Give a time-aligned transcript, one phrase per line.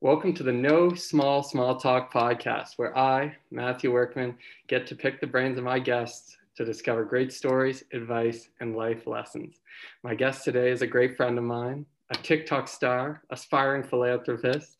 [0.00, 4.36] Welcome to the No Small Small Talk podcast, where I, Matthew Workman,
[4.68, 9.08] get to pick the brains of my guests to discover great stories, advice, and life
[9.08, 9.62] lessons.
[10.04, 14.76] My guest today is a great friend of mine, a TikTok star, aspiring philanthropist,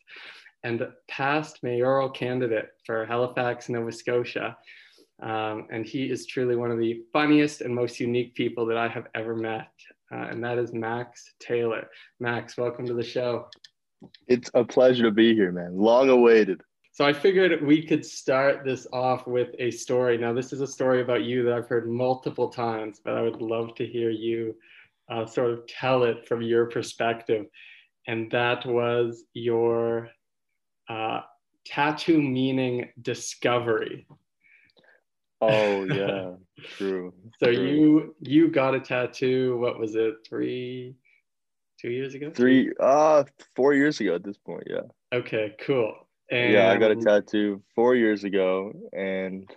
[0.63, 4.55] and past mayoral candidate for Halifax, Nova Scotia.
[5.23, 8.89] Um, and he is truly one of the funniest and most unique people that I
[8.89, 9.71] have ever met.
[10.11, 11.89] Uh, and that is Max Taylor.
[12.19, 13.47] Max, welcome to the show.
[14.27, 15.77] It's a pleasure to be here, man.
[15.77, 16.61] Long awaited.
[16.91, 20.17] So I figured we could start this off with a story.
[20.17, 23.41] Now, this is a story about you that I've heard multiple times, but I would
[23.41, 24.53] love to hear you
[25.09, 27.45] uh, sort of tell it from your perspective.
[28.07, 30.09] And that was your
[30.89, 31.21] uh,
[31.65, 34.05] tattoo meaning discovery.
[35.51, 36.35] Oh yeah,
[36.77, 37.13] true.
[37.39, 37.67] So true.
[37.67, 39.57] you you got a tattoo.
[39.57, 40.15] What was it?
[40.27, 40.95] Three,
[41.79, 42.31] two years ago.
[42.31, 43.23] Three, uh,
[43.55, 44.63] four years ago at this point.
[44.67, 44.81] Yeah.
[45.13, 45.93] Okay, cool.
[46.31, 49.49] And Yeah, I got a tattoo four years ago, and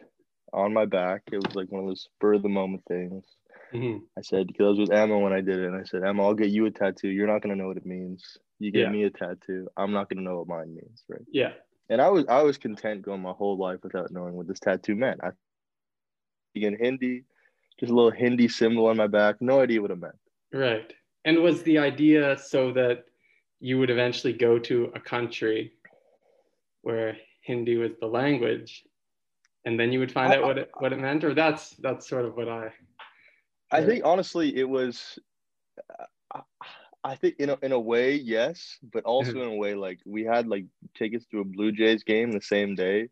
[0.52, 3.24] on my back, it was like one of those spur of the moment things.
[3.72, 4.02] Mhm.
[4.18, 6.24] I said because I was with Emma when I did it, and I said, Emma,
[6.24, 7.08] I'll get you a tattoo.
[7.08, 8.36] You're not gonna know what it means.
[8.58, 8.90] You get Yeah.
[8.90, 9.68] me a tattoo.
[9.76, 11.20] I'm not gonna know what mine means, right?
[11.30, 11.52] Yeah.
[11.88, 14.94] And I was I was content going my whole life without knowing what this tattoo
[14.96, 15.20] meant.
[15.22, 15.30] I
[16.64, 17.24] in Hindi,
[17.78, 19.36] just a little Hindi symbol on my back.
[19.40, 20.14] No idea what it meant.
[20.52, 20.92] Right.
[21.24, 23.04] And was the idea so that
[23.60, 25.72] you would eventually go to a country
[26.82, 28.84] where Hindi was the language,
[29.64, 32.24] and then you would find out what it what it meant, or that's that's sort
[32.24, 32.72] of what I.
[33.70, 35.18] I think honestly, it was.
[36.32, 36.42] I-
[37.06, 39.42] I think in a, in a way, yes, but also mm-hmm.
[39.42, 40.64] in a way, like we had like
[40.96, 43.10] tickets to a Blue Jays game the same day,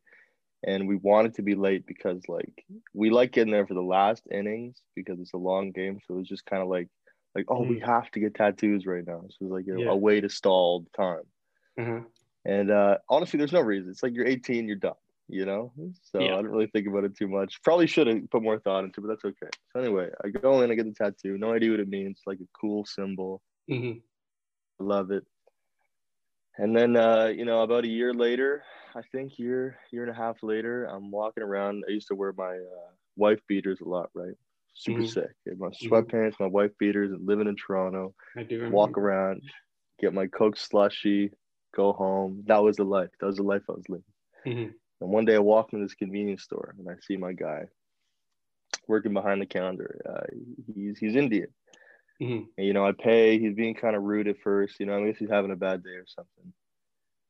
[0.67, 4.23] and we wanted to be late because like we like getting there for the last
[4.31, 6.89] innings because it's a long game, so it was just kind of like
[7.35, 9.91] like oh we have to get tattoos right now, so it was like a, Yeah.
[9.91, 11.27] a way to stall the time.
[11.81, 12.01] Uh-huh.
[12.45, 13.91] And uh, honestly, there's no reason.
[13.91, 14.93] It's like you're 18, you're done,
[15.29, 15.73] you know?
[16.03, 16.35] So Yeah.
[16.35, 17.61] I don't really think about it too much.
[17.63, 19.51] Probably should have put more thought into it, but that's okay.
[19.73, 21.39] So anyway, I go in, I get the tattoo.
[21.39, 22.21] No idea what it means.
[22.27, 23.41] Like a cool symbol.
[23.71, 24.03] Mhm.
[24.81, 25.25] I love it.
[26.59, 30.15] And then, uh, you know, about a year later, I think year, year and a
[30.15, 31.85] half later, I'm walking around.
[31.89, 34.35] I used to wear my uh, wife beaters a lot, right?
[34.75, 35.05] Super Mhm.
[35.05, 35.31] sick.
[35.59, 39.43] My sweatpants, my wife beaters, and living in Toronto I do walk around,
[40.01, 41.31] get my Coke slushy,
[41.75, 42.43] go home.
[42.47, 43.11] That was the life.
[43.21, 44.05] That was the life I was living.
[44.47, 44.75] Mhm.
[45.01, 47.67] And one day I walk into this convenience store and I see my guy
[48.89, 50.01] working behind the counter.
[50.09, 50.27] Uh,
[50.75, 51.49] he's he's Indian.
[52.21, 52.47] Mhm.
[52.57, 53.39] And, you know, I pay.
[53.39, 54.79] He's being kind of rude at first.
[54.81, 56.53] You know, I guess he's having a bad day or something.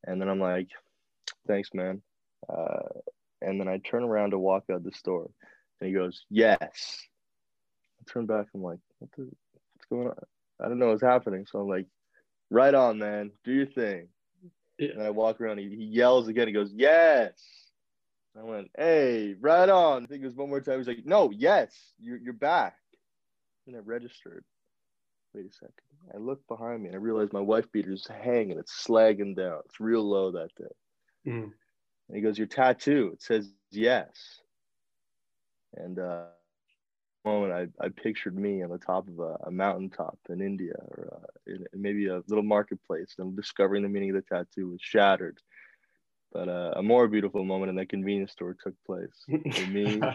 [0.07, 0.69] And then I'm like,
[1.49, 2.03] "Thanks, man."
[2.49, 2.89] Uh,
[3.43, 5.31] and then I turn around to walk out the store,
[5.81, 7.09] and he goes, "Yes."
[8.01, 8.49] I turn back.
[8.55, 9.25] I'm like, "What the?
[9.25, 10.17] What's going on?"
[10.61, 11.47] I don't know what's happening.
[11.47, 11.89] So I'm like,
[12.51, 13.33] "Right on, man.
[13.45, 14.09] Do your thing."
[14.79, 14.91] Yeah.
[14.91, 15.59] And I walk around.
[15.59, 16.49] He, he yells again.
[16.49, 17.71] He goes, "Yes."
[18.37, 20.79] I went, "Hey, right on." I think it was one more time.
[20.79, 22.79] He's like, "No, yes, you're you're back."
[23.67, 24.45] And I registered.
[25.35, 25.75] Wait a second.
[26.15, 28.59] I look behind me and I realize my wife beater's hanging.
[28.59, 29.61] It's slagging down.
[29.67, 30.73] It's real low that day.
[31.25, 31.53] Mhm.
[32.09, 33.11] And he goes, Your tattoo.
[33.15, 34.41] It says yes.
[35.77, 36.27] And uh
[37.25, 41.09] moment I, I pictured me on the top of a, a mountaintop in India or
[41.13, 44.81] uh, in, in maybe a little marketplace and discovering the meaning of the tattoo was
[44.81, 45.39] shattered.
[46.33, 49.27] But uh, a more beautiful moment in that convenience store took place.
[49.55, 50.13] For me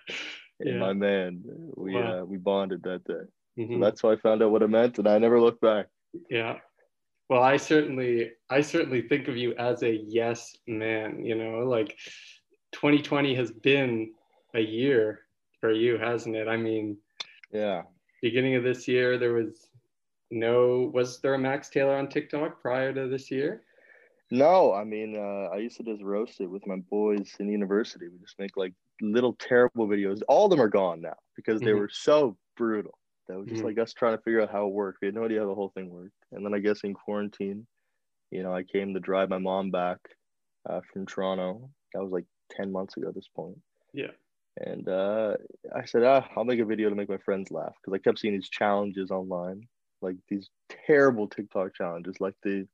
[0.60, 0.78] and Yeah.
[0.78, 1.42] my man,
[1.76, 2.02] we Wow.
[2.02, 3.26] uh, we bonded that day.
[3.58, 3.80] Mhm.
[3.80, 5.86] that's how I found out what it meant, and I never looked back.
[6.30, 6.60] Yeah.
[7.28, 11.24] Well, I certainly, I certainly think of you as a yes man.
[11.24, 11.98] You know, like
[12.72, 14.14] 2020 has been
[14.54, 15.26] a year
[15.60, 16.48] for you, hasn't it?
[16.48, 16.96] I mean,
[17.52, 17.82] Yeah.
[18.22, 19.68] beginning of this year, there was
[20.30, 20.90] no.
[20.94, 23.64] Was there a Max Taylor on TikTok prior to this year?
[24.30, 28.08] No, I mean, uh, I used to just roast it with my boys in university.
[28.08, 30.20] We just make like little terrible videos.
[30.28, 31.78] All of them are gone now because they Mhm.
[31.78, 32.98] were so brutal.
[33.28, 33.64] That was just Mhm.
[33.64, 35.00] like us trying to figure out how it worked.
[35.02, 36.14] We had no idea how the whole thing worked.
[36.32, 37.66] And then I guess in quarantine,
[38.30, 39.98] you know, I came to drive my mom back
[40.68, 41.70] uh, from Toronto.
[41.94, 43.58] That was like 10 months ago at this point.
[43.92, 44.12] Yeah.
[44.56, 45.36] And uh,
[45.74, 48.18] I said, ah, I'll make a video to make my friends laugh because I kept
[48.18, 49.68] seeing these challenges online,
[50.02, 52.68] like these terrible TikTok challenges, like the.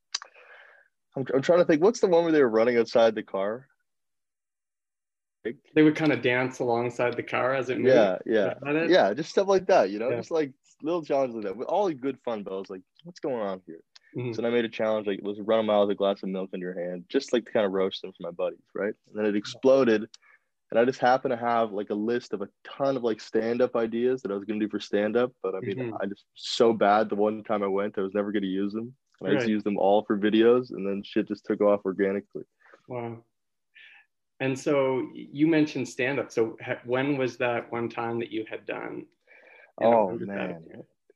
[1.15, 3.67] I'm, I'm trying to think, what's the one where they were running outside the car?
[5.73, 7.95] They would kind of dance alongside the car as it moved.
[7.95, 8.89] yeah, yeah, it?
[8.89, 10.17] yeah, just stuff like that, you know, Yeah.
[10.17, 10.51] just like
[10.81, 12.43] little challenges like that, with all good fun.
[12.43, 13.81] But I was like, what's going on here?
[14.15, 14.35] Mhm.
[14.35, 16.29] So then I made a challenge like let's run a mile with a glass of
[16.29, 18.93] milk in your hand, just like to kind of roast them for my buddies, right?
[19.07, 20.07] And then it exploded,
[20.71, 23.61] and I just happened to have like a list of a ton of like stand
[23.61, 25.31] up ideas that I was gonna do for stand up.
[25.43, 25.95] But I mean, mm-hmm.
[26.01, 28.95] I just so bad the one time I went, I was never gonna use them.
[29.21, 29.35] And right.
[29.35, 32.43] I just used them all for videos, and then shit just took off organically.
[32.87, 33.23] Wow.
[34.39, 36.31] And so you mentioned stand up.
[36.31, 39.05] So when was that one time that you had done?
[39.79, 40.63] You know, oh man,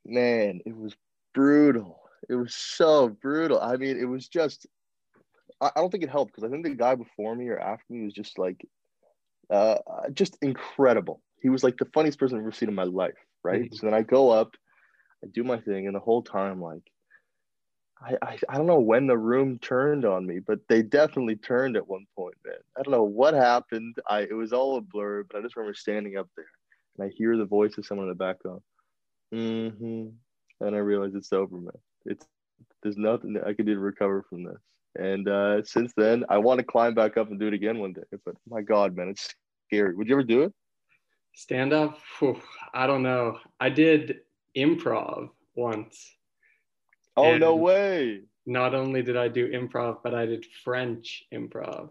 [0.04, 0.94] man, it was
[1.34, 2.00] brutal.
[2.28, 3.60] It was so brutal.
[3.60, 4.66] I mean, it was just.
[5.60, 7.84] I, I don't think it helped because I think the guy before me or after
[7.90, 8.66] me was just like,
[9.50, 9.78] uh,
[10.12, 11.22] just incredible.
[11.42, 13.14] He was like the funniest person I've ever seen in my life.
[13.42, 13.62] Right.
[13.62, 13.76] Mm-hmm.
[13.76, 14.54] So then I go up,
[15.24, 16.82] I do my thing, and the whole time like
[18.02, 21.76] I, I, I don't know when the room turned on me, but they definitely turned
[21.76, 22.54] at one point, man.
[22.78, 23.96] I don't know what happened.
[24.08, 26.46] I it was all a blur, but I just remember standing up there
[26.98, 28.60] and I hear the voice of someone in the background.
[29.34, 30.08] Mm-hmm.
[30.60, 31.72] And I realize it's over, man.
[32.06, 32.26] It's
[32.82, 34.60] there's nothing that I can do to recover from this.
[34.98, 37.92] And uh, since then, I want to climb back up and do it again one
[37.92, 38.02] day.
[38.24, 39.34] But my God, man, it's
[39.68, 39.94] scary.
[39.94, 40.52] Would you ever do it?
[41.34, 41.98] Stand up?
[42.18, 42.40] Whew,
[42.74, 43.38] I don't know.
[43.60, 44.20] I did
[44.56, 46.16] improv once
[47.16, 48.22] Oh and no way!
[48.46, 51.90] Not only did I do improv, but I did French improv.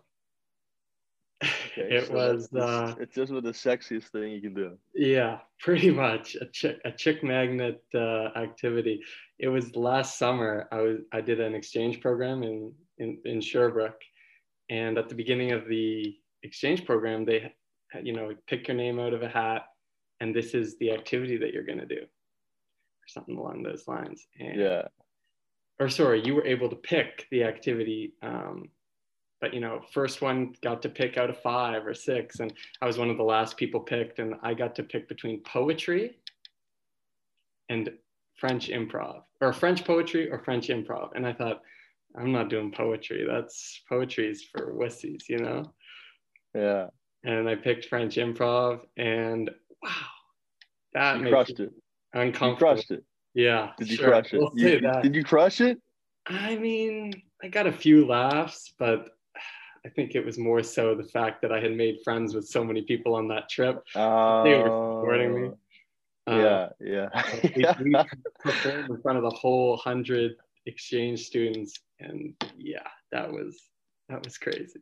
[1.41, 4.77] Okay, it so was uh, it's just the sexiest thing you can do.
[4.93, 9.01] Yeah, pretty much a chick a chick magnet uh, activity.
[9.39, 10.67] It was last summer.
[10.71, 14.01] I was I did an exchange program in in, in Sherbrooke,
[14.69, 17.53] and at the beginning of the exchange program, they
[18.03, 19.63] you know pick your name out of a hat,
[20.19, 24.27] and this is the activity that you're gonna do, or something along those lines.
[24.39, 24.81] And yeah
[25.79, 28.13] or sorry, you were able to pick the activity.
[28.21, 28.69] Um,
[29.41, 32.85] but you know, first one got to pick out of five or six, and I
[32.85, 36.17] was one of the last people picked, and I got to pick between poetry
[37.69, 37.89] and
[38.35, 41.11] French improv, or French poetry or French improv.
[41.15, 41.61] And I thought,
[42.17, 43.25] I'm not doing poetry.
[43.29, 45.71] That's poetry's for wussies, you know?
[46.55, 46.87] Yeah.
[47.23, 49.49] And I picked French improv, and
[49.83, 49.91] wow,
[50.93, 51.71] that you crushed it.
[52.13, 52.71] Uncomfortable.
[52.71, 53.03] You crushed it.
[53.33, 53.71] Yeah.
[53.77, 54.09] Did you sure.
[54.09, 54.39] crush it?
[54.39, 55.79] We'll you, did you crush it?
[56.27, 59.09] I mean, I got a few laughs, but
[59.85, 62.63] I think it was more so the fact that I had made friends with so
[62.63, 63.83] many people on that trip.
[63.95, 65.49] Uh, they were supporting me.
[66.27, 67.23] Uh, yeah, yeah.
[67.55, 67.95] we,
[68.39, 70.35] performed in front of the whole hundred
[70.65, 73.69] exchange students, and yeah, that was
[74.09, 74.79] that was crazy.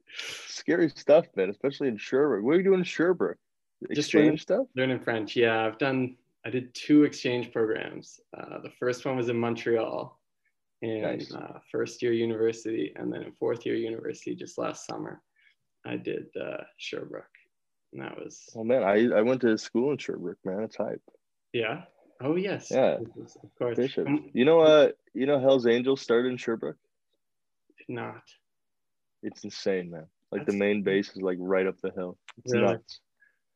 [0.47, 1.49] Scary stuff, man.
[1.49, 2.43] Especially in Sherbrooke.
[2.43, 3.37] What are you doing in Sherbrooke?
[3.83, 4.67] Exchange Just learning, stuff.
[4.75, 5.35] Learning French.
[5.35, 6.15] Yeah, I've done
[6.47, 8.21] I did two exchange programs.
[8.35, 10.17] Uh, the first one was in Montreal
[10.81, 11.33] in nice.
[11.33, 15.21] uh, first year university, and then in fourth year university just last summer,
[15.85, 17.25] I did uh, Sherbrooke.
[17.91, 18.45] And that was.
[18.55, 20.63] Oh man, I, I went to school in Sherbrooke, man.
[20.63, 21.01] It's hype.
[21.51, 21.81] Yeah.
[22.21, 22.71] Oh yes.
[22.71, 22.99] Yeah.
[23.43, 23.75] Of course.
[23.75, 24.07] Bishop.
[24.07, 26.77] Um, you know, uh, you know, Hell's Angels started in Sherbrooke.
[27.77, 28.23] Did not.
[29.21, 30.05] It's insane, man.
[30.31, 32.17] Like That's the main base is like right up the hill.
[32.37, 32.67] It's really?
[32.67, 33.01] nuts.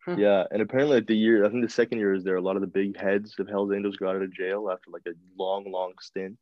[0.05, 0.15] Huh.
[0.17, 2.35] Yeah, and apparently like the year I think the second year is there.
[2.35, 5.03] A lot of the big heads of Hell's Angels got out of jail after like
[5.07, 6.37] a long, long stint.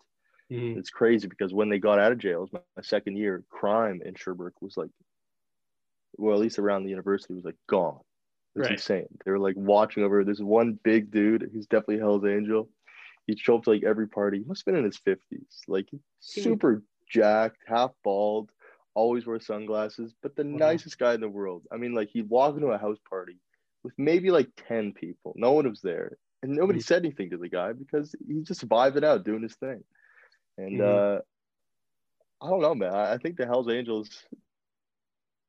[0.52, 0.80] Mm-hmm.
[0.80, 3.44] It's crazy because when they got out of jail, it was my second year.
[3.50, 4.90] Crime in Sherbrooke was like,
[6.18, 8.00] well, at least around the university was like gone.
[8.56, 8.72] It's right.
[8.72, 9.08] insane.
[9.26, 10.24] They were like watching over.
[10.24, 11.50] This one big dude.
[11.54, 12.70] He's definitely Hell's Angel.
[13.28, 14.40] He'd show up to like every party.
[14.40, 15.62] He must have been in his fifties.
[15.68, 15.90] Like
[16.20, 18.52] super jacked, half bald,
[18.96, 20.58] always wear sunglasses, but the mm-hmm.
[20.58, 21.64] nicest guy in the world.
[21.72, 23.38] I mean, like he'd walk into a house party
[23.84, 25.34] with maybe like 10 people.
[25.36, 26.18] No one was there.
[26.42, 26.86] And nobody mm-hmm.
[26.86, 29.84] said anything to the guy because he's just vibing out, doing his thing.
[30.58, 31.18] And mm-hmm.
[31.18, 32.94] uh, I don't know, man.
[32.94, 34.10] I, I think the Hells Angels,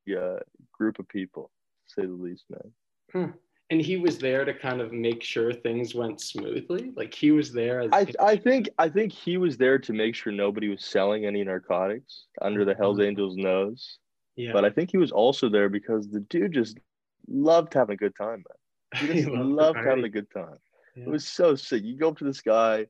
[0.05, 0.37] yeah,
[0.71, 1.51] group of people,
[1.87, 2.71] say the least, man.
[3.11, 3.37] Hmm.
[3.69, 6.91] And he was there to kind of make sure things went smoothly.
[6.93, 7.87] Like he was there.
[7.93, 11.41] I, I think I think he was there to make sure nobody was selling any
[11.45, 13.07] narcotics under the Hells mm-hmm.
[13.07, 13.97] Angels' nose.
[14.35, 14.51] Yeah.
[14.51, 16.79] But I think he was also there because the dude just
[17.27, 19.07] loved having a good time, man.
[19.15, 20.57] Just loved, having a good time.
[20.95, 21.05] Yeah.
[21.05, 21.83] It was so sick.
[21.83, 22.87] You go up to this guy.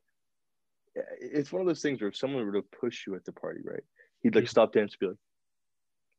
[1.20, 3.62] It's one of those things where if someone were to push you at the party,
[3.64, 3.84] right?
[4.22, 4.50] He'd like yeah.
[4.50, 5.16] stop dance, be like,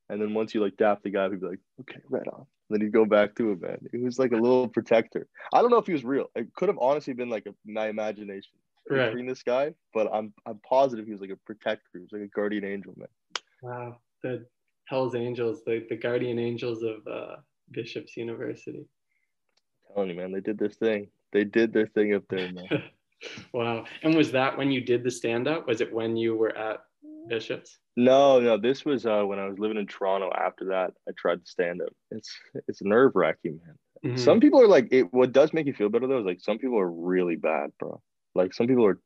[0.08, 2.40] and then once you like dap the guy, he'd be like, okay, right on.
[2.40, 3.78] And then he'd go back to it, man.
[3.92, 5.26] It was like a little protector.
[5.52, 6.26] I don't know if he was real.
[6.34, 8.52] It could have honestly been like a, my imagination
[8.90, 9.06] right.
[9.06, 11.88] between this guy, but I'm I'm positive he was like a protector.
[11.94, 13.08] He was like a guardian angel, man.
[13.62, 14.46] Wow, the
[14.88, 17.36] Hell's Angels, the, the guardian angels of uh,
[17.72, 18.86] Bishop's University.
[19.88, 21.08] I'm telling you, man, they did their thing.
[21.32, 22.68] They did their thing up there, man.
[23.52, 23.84] wow.
[24.02, 25.66] And was that when you did the stand up?
[25.66, 26.80] Was it when you were at
[27.28, 27.78] Bishop's?
[27.96, 28.58] No, no.
[28.58, 30.30] This was uh, when I was living in Toronto.
[30.34, 31.92] After that, I tried to stand up.
[32.10, 32.30] It's
[32.68, 33.76] it's nerve wracking, man.
[34.04, 34.22] Mm-hmm.
[34.22, 35.12] Some people are like, it.
[35.12, 38.00] What does make you feel better though is like some people are really bad, bro.
[38.34, 39.00] Like some people are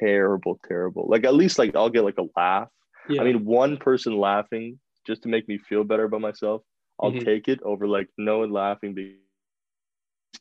[0.00, 1.06] terrible, terrible.
[1.08, 2.68] Like at least like I'll get like a laugh.
[3.08, 3.20] Yeah.
[3.20, 6.62] I mean, one person laughing just to make me feel better about myself
[7.00, 7.24] I'll Mhm.
[7.24, 9.18] take it over like no one laughing because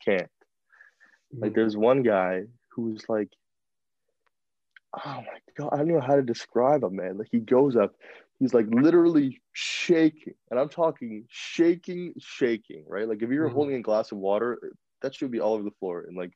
[0.03, 0.29] can't.
[1.41, 1.53] Like Mhm.
[1.53, 2.43] there's one guy
[2.75, 3.29] who's like,
[5.05, 7.17] oh my god, I don't know how to describe him, man.
[7.17, 7.95] Like he goes up,
[8.39, 13.07] he's like literally shaking, and I'm talking shaking, shaking, right?
[13.07, 13.49] Like if you're Mhm.
[13.49, 14.59] holding a glass of water,
[15.01, 16.33] that should be all over the floor in like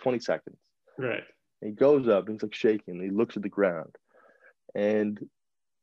[0.00, 0.58] 20 seconds.
[0.98, 1.24] right.
[1.60, 3.94] And he goes up and he's like shaking, he looks at the ground,
[4.74, 5.18] and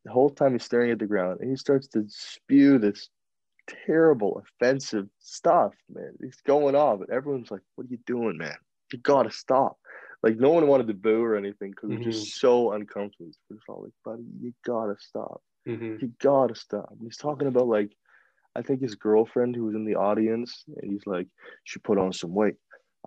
[0.05, 3.09] the whole time he's staring at the ground, and he starts to spew this
[3.85, 6.13] terrible, offensive stuff, man.
[6.21, 8.55] He's going off, and everyone's like, "What are you doing, man?
[8.91, 9.77] You gotta stop!"
[10.23, 13.27] Like no one wanted to boo or anything because it's just so uncomfortable.
[13.29, 15.41] It's just all like, "Buddy, you gotta stop.
[15.65, 17.91] hmm You gotta stop." And he's talking about like,
[18.55, 21.27] I think his girlfriend who was in the audience, and he's like,
[21.63, 22.55] "She put on some weight.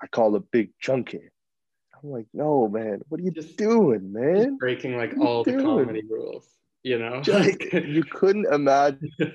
[0.01, 1.29] I call it big chunky."
[2.03, 3.01] I'm like, "No, man.
[3.09, 5.65] What are you Just- doing, man?" Just breaking like all the doing?
[5.65, 6.49] comedy rules,
[6.85, 7.23] you know?
[7.27, 9.11] Like- you couldn't imagine.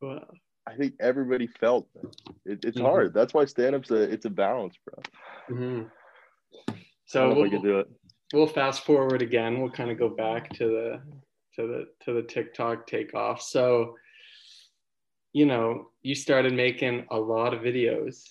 [0.00, 0.26] Wow.
[0.66, 2.16] I think everybody felt that.
[2.44, 2.82] It, it's Mhm.
[2.82, 3.14] hard.
[3.14, 5.02] That's why stand-up's a it's a balance, bro.
[5.48, 5.82] hmm
[7.06, 7.90] So we'll, could do it.
[8.32, 9.60] we'll fast forward again.
[9.60, 11.02] We'll kind of go back to the
[11.56, 13.42] to the to the TikTok takeoff.
[13.42, 13.96] So,
[15.32, 18.28] you know, you started making a lot of videos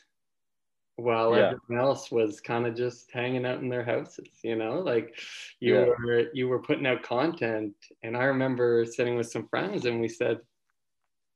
[0.95, 1.53] while Yeah.
[1.67, 5.17] everyone else was kind of just hanging out in their houses, you know, like
[5.59, 5.85] you Yeah.
[6.05, 7.73] were you were putting out content.
[8.03, 10.39] And I remember sitting with some friends and we said,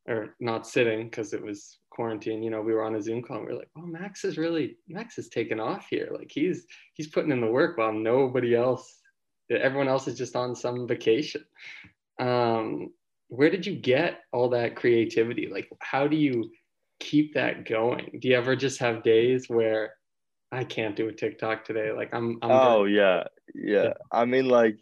[0.07, 3.37] or not sitting because it was quarantine, you know, we were on a Zoom call
[3.37, 6.09] and we are like, well Max is really Max is taking off here.
[6.11, 8.99] Like he's he's putting in the work while nobody else
[9.51, 11.43] everyone else is just on some vacation.
[12.19, 12.89] Um,
[13.27, 15.47] where did you get all that creativity?
[15.47, 16.51] Like how do you
[16.99, 18.19] keep that going?
[18.21, 19.93] Do you ever just have days where
[20.51, 21.91] I can't do a TikTok today?
[21.91, 23.23] Like I'm, I'm Oh yeah,
[23.55, 23.83] yeah.
[23.83, 23.93] Yeah.
[24.11, 24.77] I mean, like,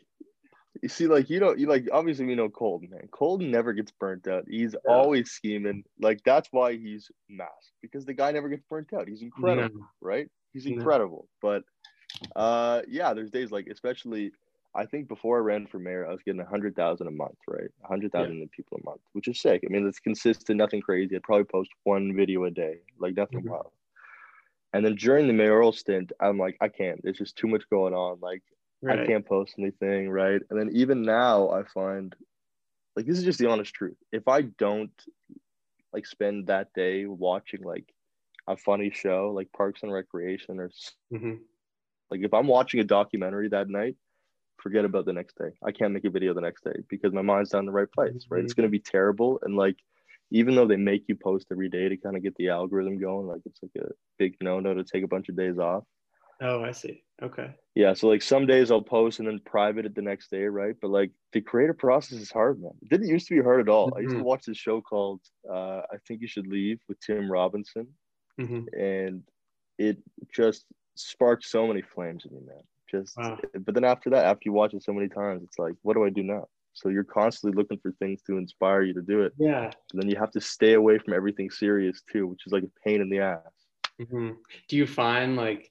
[0.81, 3.07] you see, like you know, you like obviously we know Colton, man.
[3.11, 4.45] Colton never gets burnt out.
[4.49, 4.91] He's Yeah.
[4.91, 5.83] always scheming.
[5.99, 9.07] Like that's why he's masked because the guy never gets burnt out.
[9.07, 9.85] He's incredible, No.
[10.01, 10.29] right?
[10.53, 11.27] He's incredible.
[11.41, 11.63] But
[12.35, 14.31] uh, yeah, there's days like especially.
[14.73, 17.35] I think before I ran for mayor, I was getting a hundred thousand a month,
[17.45, 17.69] right?
[17.83, 19.65] A hundred thousand people a month, which is sick.
[19.65, 21.13] I mean, it's consistent, nothing crazy.
[21.13, 23.49] I'd probably post one video a day, like nothing Mhm.
[23.49, 23.73] wild.
[24.71, 27.01] And then during the mayoral stint, I'm like, I can't.
[27.03, 28.21] There's just too much going on.
[28.21, 28.43] Like,
[28.89, 30.41] I can't post anything, right?
[30.49, 32.15] And then even now, I find,
[32.95, 33.97] like, this is just the honest truth.
[34.11, 34.93] If I don't,
[35.93, 37.93] like, spend that day watching like
[38.47, 40.71] a funny show, like Parks and Recreation, or
[41.11, 41.45] Mhm.
[42.09, 43.95] like if I'm watching a documentary that night,
[44.61, 45.51] forget about the next day.
[45.65, 47.91] I can't make a video the next day because my mind's not in the right
[47.91, 48.43] place, right?
[48.43, 48.55] It's Mhm.
[48.55, 49.39] gonna be terrible.
[49.43, 49.77] And like,
[50.31, 53.27] even though they make you post every day to kind of get the algorithm going,
[53.27, 55.85] like it's like a big no-no to take a bunch of days off.
[56.41, 57.05] Oh, I see.
[57.21, 57.53] Okay.
[57.75, 60.75] Yeah, so like some days I'll post and then private it the next day, right?
[60.81, 62.71] But like the creative process is hard, man.
[62.81, 63.93] It didn't used to be hard at all.
[63.95, 64.25] I used to Mhm.
[64.25, 67.87] watch this show called uh, I Think You Should Leave with Tim Robinson,
[68.37, 69.23] hmm and
[69.77, 69.97] it
[70.33, 72.63] just sparked so many flames in me, man.
[72.89, 73.39] Just, Wow.
[73.53, 76.03] but then after that, after you watch it so many times, it's like, what do
[76.03, 76.47] I do now?
[76.73, 79.33] So you're constantly looking for things to inspire you to do it.
[79.37, 79.71] Yeah.
[79.93, 82.71] And then you have to stay away from everything serious too, which is like a
[82.85, 83.39] pain in the ass.
[83.97, 84.31] hmm
[84.67, 85.70] Do you find like,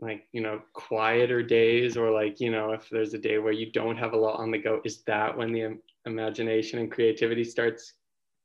[0.00, 3.70] like you know, quieter days, or like you know, if there's a day where you
[3.72, 7.94] don't have a lot on the go, is that when the imagination and creativity starts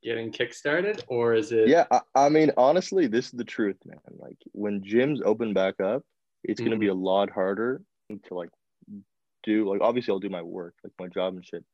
[0.03, 1.67] getting kickstarted, or is it?
[1.67, 3.99] Yeah, I, I mean, honestly, this is the truth, man.
[4.17, 6.03] Like when gyms open back up,
[6.43, 6.97] it's gonna be mm-hmm.
[6.97, 8.49] a lot harder to like
[9.43, 9.69] do.
[9.69, 11.65] Like obviously, I'll do my work, like my job and shit.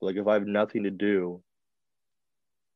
[0.00, 1.42] But, like if I have nothing to do,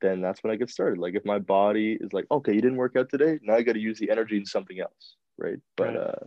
[0.00, 0.99] then that's when I get started.
[0.99, 3.75] Like if my body is like, okay, you didn't work out today, now I got
[3.75, 5.59] to use the energy in something else, right?
[5.76, 5.97] But Right.
[5.97, 6.26] uh,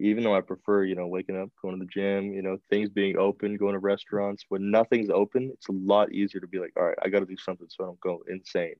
[0.00, 2.88] even though I prefer, you know, waking up, going to the gym, you know, things
[2.88, 6.72] being open, going to restaurants, when nothing's open, it's a lot easier to be like,
[6.76, 8.74] all right, I got to do something so I don't go insane.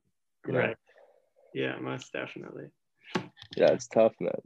[0.46, 0.60] you know?
[0.60, 0.76] Right.
[1.54, 2.66] Yeah, most definitely.
[3.56, 4.40] Yeah, it's tough, man.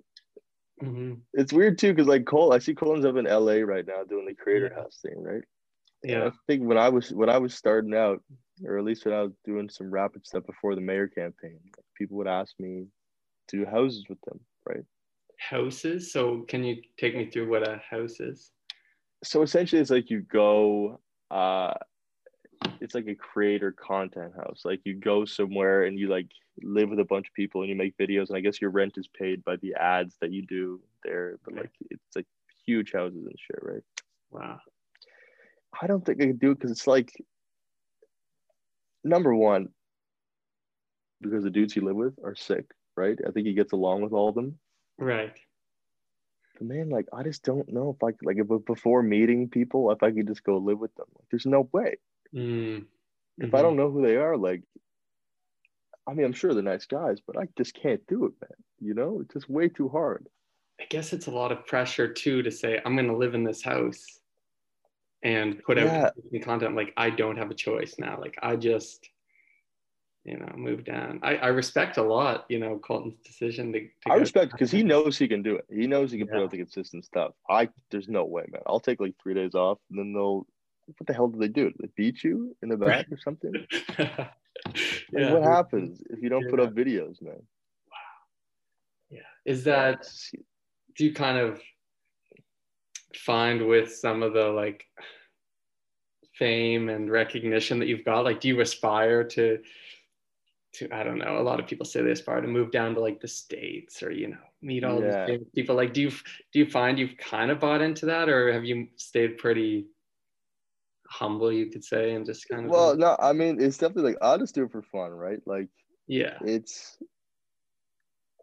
[0.80, 4.02] hmm It's weird too, because like Cole, I see Colin's up in LA right now
[4.04, 4.82] doing the Creator Yeah.
[4.82, 5.44] House thing, right?
[6.02, 6.24] And Yeah.
[6.24, 8.22] I think when I was when I was starting out,
[8.64, 11.60] or at least when I was doing some rapid stuff before the mayor campaign,
[11.96, 12.86] people would ask me
[13.48, 14.84] to do houses with them, right?
[15.50, 16.12] Houses.
[16.12, 18.50] So can you take me through what a house is?
[19.22, 21.74] So essentially, it's like you go, uh,
[22.80, 24.62] it's like a creator content house.
[24.64, 26.28] Like you go somewhere and you like
[26.62, 28.94] live with a bunch of people and you make videos, and I guess your rent
[28.96, 31.38] is paid by the ads that you do there.
[31.44, 32.26] But like it's like
[32.66, 33.82] huge houses and shit, right?
[34.30, 34.60] Wow.
[35.80, 37.12] I don't think I could do it because it's like
[39.02, 39.68] number one,
[41.20, 43.18] because the dudes you live with are sick, right?
[43.26, 44.58] I think he gets along with all of them.
[44.98, 45.32] Right.
[46.58, 49.90] But man, like I just don't know if I could like if before meeting people,
[49.90, 51.06] if I could just go live with them.
[51.18, 51.96] Like there's no way.
[52.34, 52.84] Mm.
[53.38, 53.56] if mm-hmm.
[53.56, 54.62] I don't know who they are, like,
[56.06, 58.58] I mean, I'm sure they're nice guys, but I just can't do it, man.
[58.80, 60.26] You know, it's just way too hard.
[60.80, 63.44] I guess it's a lot of pressure too to say I'm going to live in
[63.44, 64.04] this house
[65.22, 66.06] and put yeah.
[66.06, 66.76] out content.
[66.76, 68.18] Like I don't have a choice now.
[68.20, 69.08] Like I just,
[70.24, 71.20] you know, move down.
[71.22, 73.80] I, I respect a lot, you know, Colton's decision to.
[73.80, 75.66] to I respect because he knows he can do it.
[75.70, 76.34] He knows he can yeah.
[76.34, 77.32] put out the consistent stuff.
[77.48, 78.62] I there's no way, man.
[78.66, 80.46] I'll take like three days off, and then they'll.
[80.86, 81.70] What the hell do they do?
[81.70, 83.54] Do they beat you in the back or something?
[83.98, 84.28] yeah.
[85.12, 86.50] Like, what happens if you don't yeah.
[86.50, 87.34] put up videos, man?
[87.90, 89.10] Wow.
[89.10, 89.20] Yeah.
[89.46, 90.06] Is that?
[90.96, 91.60] Do you kind of
[93.16, 94.84] find with some of the like
[96.38, 98.24] fame and recognition that you've got?
[98.24, 99.58] Like, do you aspire to?
[100.74, 101.38] To I don't know.
[101.38, 104.10] A lot of people say this aspire to move down to like the states or
[104.10, 105.26] you know meet all yeah.
[105.26, 105.76] these people.
[105.76, 108.88] Like, do you do you find you've kind of bought into that, or have you
[108.96, 109.86] stayed pretty
[111.08, 112.70] humble, you could say, and just kind of?
[112.70, 115.40] Well, no, I mean it's definitely like I just do it for fun, right?
[115.46, 115.68] Like,
[116.06, 116.98] yeah, it's.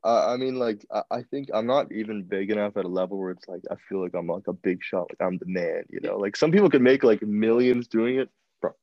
[0.04, 3.20] Uh, I mean, like I, I think I'm not even big enough at a level
[3.20, 5.84] where it's like I feel like I'm like a big shot, like I'm the man,
[5.90, 6.18] you know.
[6.18, 8.30] Like some people could make like millions doing it,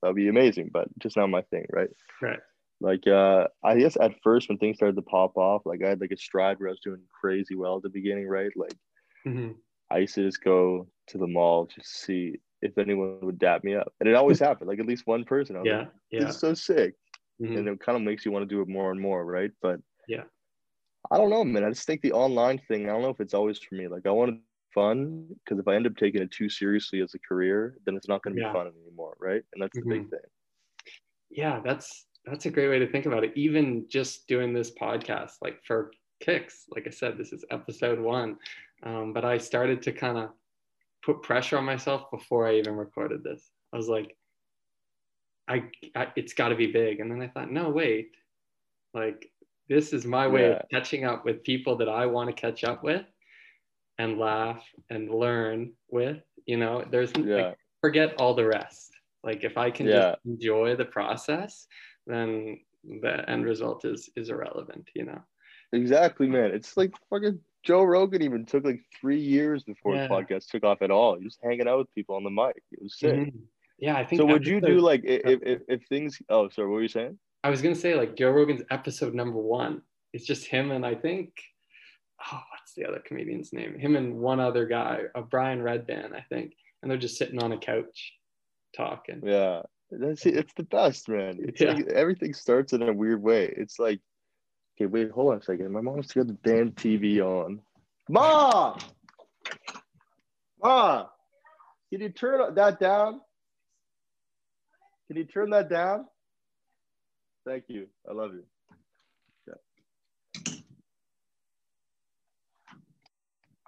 [0.00, 1.90] that'd be amazing, but just not my thing, right?
[2.22, 2.38] Right
[2.80, 6.00] like uh i guess at first when things started to pop off like i had
[6.00, 8.74] like a stride where i was doing crazy well at the beginning right like
[9.26, 9.50] mm-hmm.
[9.90, 13.74] i used to just go to the mall to see if anyone would dap me
[13.74, 16.28] up and it always happened like at least one person I was yeah like, yeah
[16.28, 16.94] it's so sick
[17.42, 17.56] mm-hmm.
[17.56, 19.80] and it kind of makes you want to do it more and more right but
[20.06, 20.24] yeah
[21.10, 23.34] i don't know man i just think the online thing i don't know if it's
[23.34, 24.40] always for me like i want
[24.74, 28.08] fun because if i end up taking it too seriously as a career then it's
[28.08, 28.52] not going to be yeah.
[28.52, 29.88] fun anymore right and that's mm-hmm.
[29.88, 30.10] the big mm-hmm.
[30.10, 30.20] thing
[31.30, 33.32] yeah that's that's a great way to think about it.
[33.34, 38.36] Even just doing this podcast, like for kicks, like I said, this is episode one.
[38.82, 40.30] Um, but I started to kind of
[41.02, 43.50] put pressure on myself before I even recorded this.
[43.72, 44.16] I was like,
[45.48, 47.00] I, I it's got to be big.
[47.00, 48.12] And then I thought, no, wait,
[48.94, 49.30] like
[49.68, 50.56] this is my way yeah.
[50.56, 53.04] of catching up with people that I want to catch up with
[53.98, 56.18] and laugh and learn with.
[56.46, 57.36] You know, there's yeah.
[57.36, 58.92] like, forget all the rest.
[59.22, 60.10] Like if I can yeah.
[60.10, 61.66] just enjoy the process,
[62.08, 65.20] then the end result is is irrelevant you know?
[65.72, 66.50] Exactly man.
[66.52, 70.06] It's like fucking joe rogan even took like three years before yeah.
[70.06, 71.18] the podcast took off at all.
[71.20, 72.62] Just hanging out with people on the mic.
[72.72, 73.14] It was sick.
[73.14, 73.38] Mm-hmm.
[73.78, 76.74] yeah i think so would you do like if, if, if things oh sorry what
[76.74, 77.18] were you saying?
[77.44, 79.82] I was gonna say like joe rogan's episode number one.
[80.14, 81.32] It's just him and i think
[82.32, 83.78] oh what's the other comedian's name?
[83.78, 86.54] Him and one other guy uh, brian redban i think.
[86.80, 88.14] And they're just sitting on a couch
[88.74, 89.20] talking.
[89.24, 90.36] Yeah that's it.
[90.36, 91.38] It's the best, man.
[91.40, 91.72] It's yeah.
[91.72, 93.52] like everything starts in a weird way.
[93.56, 94.00] It's like,
[94.76, 95.72] okay, wait, hold on a second.
[95.72, 97.60] My mom's got the damn TV on.
[98.08, 98.78] Mom,
[100.62, 101.06] mom,
[101.90, 103.20] can you turn that down?
[105.06, 106.06] Can you turn that down?
[107.46, 107.86] Thank you.
[108.08, 108.44] I love you.
[109.46, 110.54] Yeah.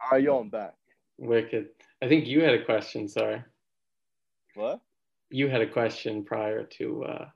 [0.03, 0.75] All right, y'all, I'm back.
[1.19, 1.69] Wicked.
[2.03, 3.09] I think you had a question.
[3.09, 3.43] Sorry.
[4.55, 4.81] What?
[5.31, 7.29] You had a question prior to uh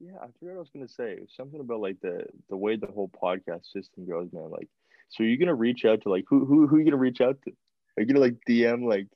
[0.00, 1.18] yeah i forgot what i was gonna say.
[1.36, 4.68] Something about like the the way the whole podcast system goes man like
[5.08, 7.38] so you're gonna reach out to like who who who are you gonna reach out
[7.42, 7.50] to?
[7.50, 9.08] Are you gonna like dm like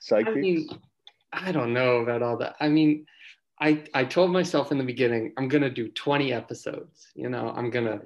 [0.00, 0.36] psychics?
[0.36, 0.68] I, mean,
[1.32, 2.56] I don't know about all that.
[2.60, 3.06] I mean
[3.60, 7.52] i i told myself in the beginning i'm gonna do 20 episodes you know?
[7.56, 8.00] I'm gonna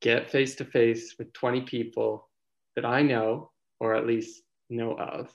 [0.00, 2.28] get face to face with 20 people
[2.74, 5.32] that i know or at least know of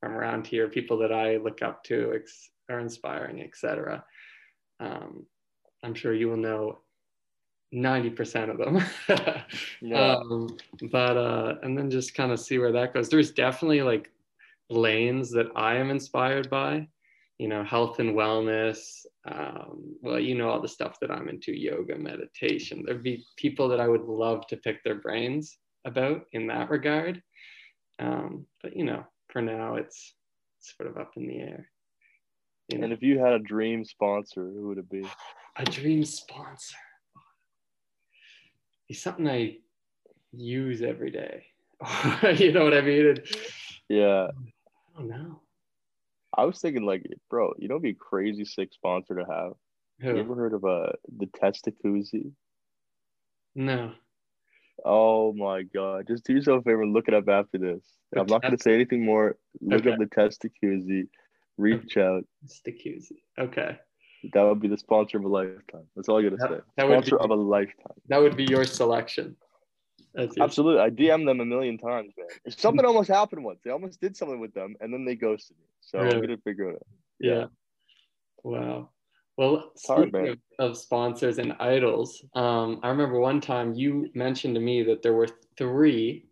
[0.00, 2.20] from around here people that i look up to
[2.68, 4.04] are inspiring, etc.
[4.80, 5.26] Um,
[5.82, 6.78] I'm sure you will know
[7.74, 8.84] 90% of them.
[9.80, 10.16] yeah.
[10.16, 10.56] Um,
[10.90, 13.08] but, uh, and then just kind of see where that goes.
[13.08, 14.10] There's definitely like
[14.70, 16.88] lanes that I am inspired by,
[17.38, 19.04] you know, health and wellness.
[19.30, 22.82] Um, well, you know, all the stuff that I'm into yoga, meditation.
[22.84, 27.22] There'd be people that I would love to pick their brains about in that regard.
[27.98, 29.04] Um, but, you know,
[29.36, 30.14] for now, it's
[30.60, 31.68] sort of up in the air.
[32.68, 32.84] You know?
[32.84, 35.06] And if you had a dream sponsor, who would it be?
[35.56, 36.78] A dream sponsor.
[38.88, 39.58] It's something I
[40.32, 41.48] use every day.
[42.38, 43.16] you know what I mean?
[43.90, 44.28] yeah.
[44.96, 45.42] I don't know.
[46.34, 49.52] I was thinking, like, bro, you know, be a crazy sick sponsor to have.
[50.00, 50.14] Who?
[50.14, 52.32] You ever heard of uh the Testacuzzi?
[53.54, 53.92] No.
[54.88, 56.06] Oh my god!
[56.06, 57.82] Just do yourself a favor and look it up after this.
[58.16, 59.36] I'm not going to say anything more.
[59.60, 59.92] Look okay.
[59.92, 61.08] up the test Testacuzzi
[61.58, 62.24] reach out.
[62.46, 63.16] Stacuzzi.
[63.38, 63.78] Okay.
[64.32, 65.86] That would be the sponsor of a lifetime.
[65.94, 66.60] That's all I gotta that, say.
[66.76, 67.96] That sponsor be, of a lifetime.
[68.08, 69.36] That would be your selection.
[70.16, 70.80] Absolutely.
[70.80, 72.26] I DM them a million times, man.
[72.48, 73.60] Something almost happened once.
[73.64, 75.66] They almost did something with them and then they ghosted me.
[75.80, 76.14] So really?
[76.14, 76.86] I'm gonna figure it out.
[77.20, 77.34] Yeah.
[77.34, 77.46] yeah.
[78.42, 78.90] Wow.
[79.36, 84.60] Well, speaking of, of, sponsors and idols, um, I remember one time you mentioned to
[84.60, 86.26] me that there were three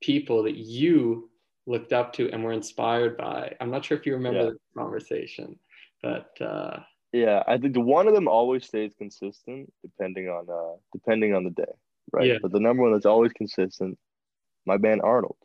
[0.00, 1.30] people that you
[1.66, 3.54] looked up to and were inspired by.
[3.60, 4.50] I'm not sure if you remember yeah.
[4.50, 5.58] the conversation,
[6.02, 6.78] but uh,
[7.12, 11.44] yeah, I think the one of them always stays consistent depending on uh, depending on
[11.44, 11.72] the day,
[12.12, 12.26] right?
[12.26, 12.38] Yeah.
[12.40, 13.98] But the number one that's always consistent,
[14.66, 15.36] my man Arnold.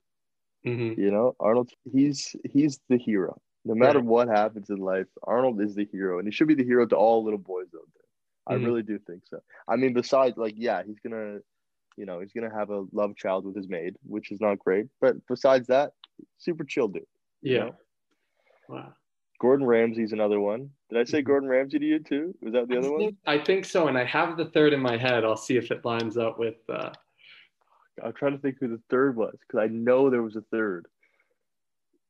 [0.66, 1.00] Mm-hmm.
[1.00, 3.40] You know, Arnold, he's he's the hero.
[3.68, 4.08] No matter right.
[4.08, 6.96] what happens in life, Arnold is the hero, and he should be the hero to
[6.96, 8.56] all little boys out there.
[8.56, 8.64] Mm-hmm.
[8.64, 9.42] I really do think so.
[9.68, 11.40] I mean, besides, like, yeah, he's gonna,
[11.98, 14.86] you know, he's gonna have a love child with his maid, which is not great.
[15.02, 15.92] But besides that,
[16.38, 17.06] super chill dude.
[17.42, 17.60] Yeah.
[17.60, 17.76] Know?
[18.70, 18.94] Wow.
[19.42, 20.70] Gordon Ramsay's another one.
[20.90, 21.28] Did I say mm-hmm.
[21.28, 22.34] Gordon Ramsay to you too?
[22.42, 23.18] Was that the I other think, one?
[23.26, 25.26] I think so, and I have the third in my head.
[25.26, 26.56] I'll see if it lines up with.
[26.70, 26.92] Uh...
[28.04, 30.86] I'm trying to think who the third was because I know there was a third.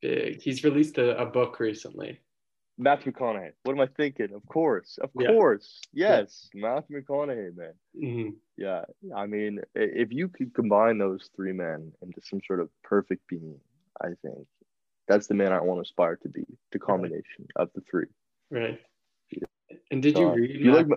[0.02, 0.42] Big.
[0.42, 2.20] He's released a, a, book recently.
[2.78, 3.52] Matthew McConaughey.
[3.64, 4.34] What am I thinking?
[4.34, 5.30] Of course, of yeah.
[5.30, 6.62] course, yes, yeah.
[6.62, 7.74] Matthew McConaughey, man.
[8.00, 8.30] Mm-hmm.
[8.58, 8.84] Yeah,
[9.16, 13.60] I mean, if you could combine those three men into some sort of perfect being,
[14.02, 14.46] I think
[15.08, 16.44] that's the man I want to aspire to be.
[16.72, 17.64] The combination right.
[17.64, 18.08] of the three.
[18.52, 18.80] Right.
[19.92, 20.60] And did you uh, read?
[20.60, 20.96] You like my,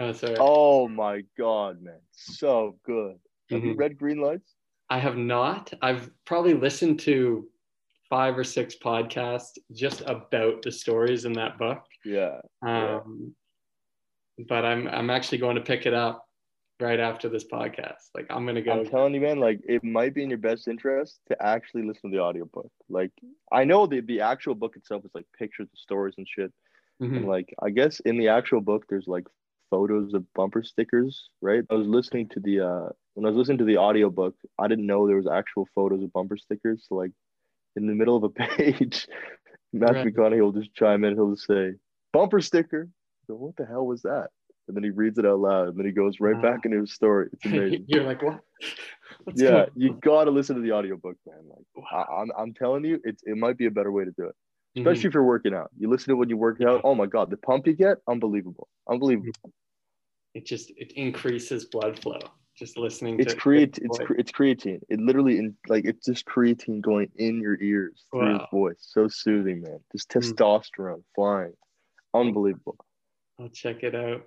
[0.00, 0.36] oh, sorry.
[0.38, 3.16] Oh my god, man, so good.
[3.50, 3.68] Have mm-hmm.
[3.68, 4.54] you read Green Lights?
[4.90, 5.72] I have not.
[5.82, 7.46] I've probably listened to
[8.10, 11.82] five or six podcasts just about the stories in that book.
[12.04, 12.40] Yeah.
[12.62, 13.34] Um,
[14.38, 14.44] yeah.
[14.48, 16.24] But I'm I'm actually going to pick it up
[16.80, 18.10] right after this podcast.
[18.14, 18.72] Like I'm gonna go.
[18.72, 19.40] I'm telling you, man.
[19.40, 22.70] Like it might be in your best interest to actually listen to the audiobook.
[22.88, 23.12] Like
[23.52, 26.52] I know the the actual book itself is like pictures of stories and shit.
[27.02, 27.16] Mm-hmm.
[27.16, 29.26] And like I guess in the actual book there's like
[29.70, 31.64] photos of bumper stickers, right?
[31.70, 34.86] I was listening to the uh when I was listening to the audiobook, I didn't
[34.86, 36.86] know there was actual photos of bumper stickers.
[36.88, 37.10] So like
[37.76, 39.06] in the middle of a page,
[39.72, 40.14] Matthew right.
[40.14, 41.14] McConaughey will just chime in.
[41.14, 41.74] He'll just say,
[42.12, 42.88] "Bumper sticker."
[43.26, 44.28] So what the hell was that?
[44.66, 46.42] And then he reads it out loud, and then he goes right wow.
[46.42, 47.28] back into his story.
[47.32, 47.84] It's amazing.
[47.88, 48.40] You're like, what?
[49.24, 51.38] What's yeah, you gotta listen to the audiobook, man.
[51.48, 52.06] Like, wow.
[52.08, 54.24] I, am I'm, I'm telling you, it's it might be a better way to do
[54.24, 54.34] it,
[54.76, 55.08] especially mm-hmm.
[55.08, 55.70] if you're working out.
[55.78, 56.82] You listen to it when you work out.
[56.84, 59.32] Oh my god, the pump you get, unbelievable, unbelievable.
[60.34, 62.20] It just it increases blood flow
[62.58, 64.80] just listening it's create it's it's creatine.
[64.88, 68.38] It literally in like it's just creatine going in your ears through wow.
[68.38, 68.78] his voice.
[68.80, 69.80] So soothing man.
[69.92, 70.18] Just hmm.
[70.18, 71.04] testosterone mm.
[71.14, 71.54] flying.
[72.14, 72.76] Unbelievable.
[73.40, 74.24] I'll check it out.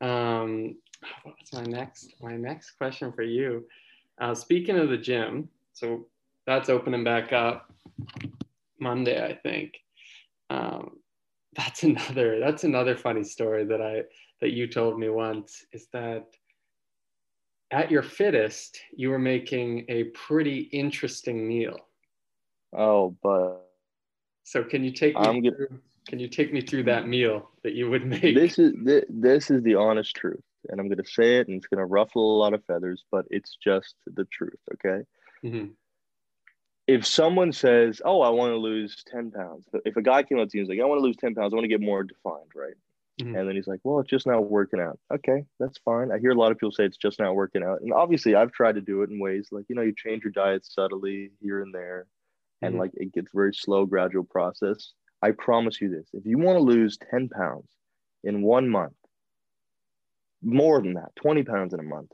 [0.00, 0.76] Um
[1.22, 3.66] what's my next my next question for you?
[4.20, 6.06] Uh speaking of the gym so
[6.46, 7.72] that's opening back up
[8.80, 9.74] monday i think.
[10.50, 10.98] Um
[11.56, 14.02] that's another that's another funny story that i
[14.40, 16.26] that you told me once is that
[17.74, 21.76] at your fittest, you were making a pretty interesting meal.
[22.72, 23.68] Oh, but
[24.44, 27.74] so can you take me through, gonna, can you take me through that meal that
[27.74, 28.34] you would make?
[28.34, 31.56] This is this, this is the honest truth, and I'm going to say it, and
[31.56, 34.60] it's going to ruffle a lot of feathers, but it's just the truth.
[34.74, 35.04] Okay.
[35.44, 35.72] Mm-hmm.
[36.86, 40.48] If someone says, "Oh, I want to lose ten pounds," if a guy came up
[40.50, 41.80] to you and was like, "I want to lose ten pounds, I want to get
[41.80, 42.76] more defined," right?
[43.20, 43.36] Mm-hmm.
[43.36, 44.98] And then he's like, well, it's just not working out.
[45.12, 46.10] Okay, that's fine.
[46.10, 47.80] I hear a lot of people say it's just not working out.
[47.80, 50.32] And obviously, I've tried to do it in ways like, you know, you change your
[50.32, 52.06] diet subtly here and there,
[52.60, 52.80] and mm-hmm.
[52.80, 54.92] like it gets very slow, gradual process.
[55.22, 57.68] I promise you this if you want to lose 10 pounds
[58.24, 58.94] in one month,
[60.42, 62.10] more than that, 20 pounds in a month,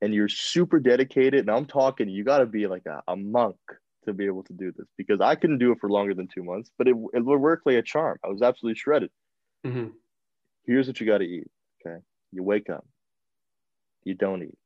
[0.00, 3.56] and you're super dedicated, and I'm talking, you got to be like a, a monk
[4.06, 6.44] to be able to do this because I couldn't do it for longer than two
[6.44, 8.18] months, but it, it would work like a charm.
[8.24, 9.10] I was absolutely shredded.
[9.66, 9.88] Mm-hmm
[10.66, 11.50] here's what you got to eat.
[11.86, 11.98] Okay.
[12.32, 12.86] You wake up,
[14.04, 14.58] you don't eat.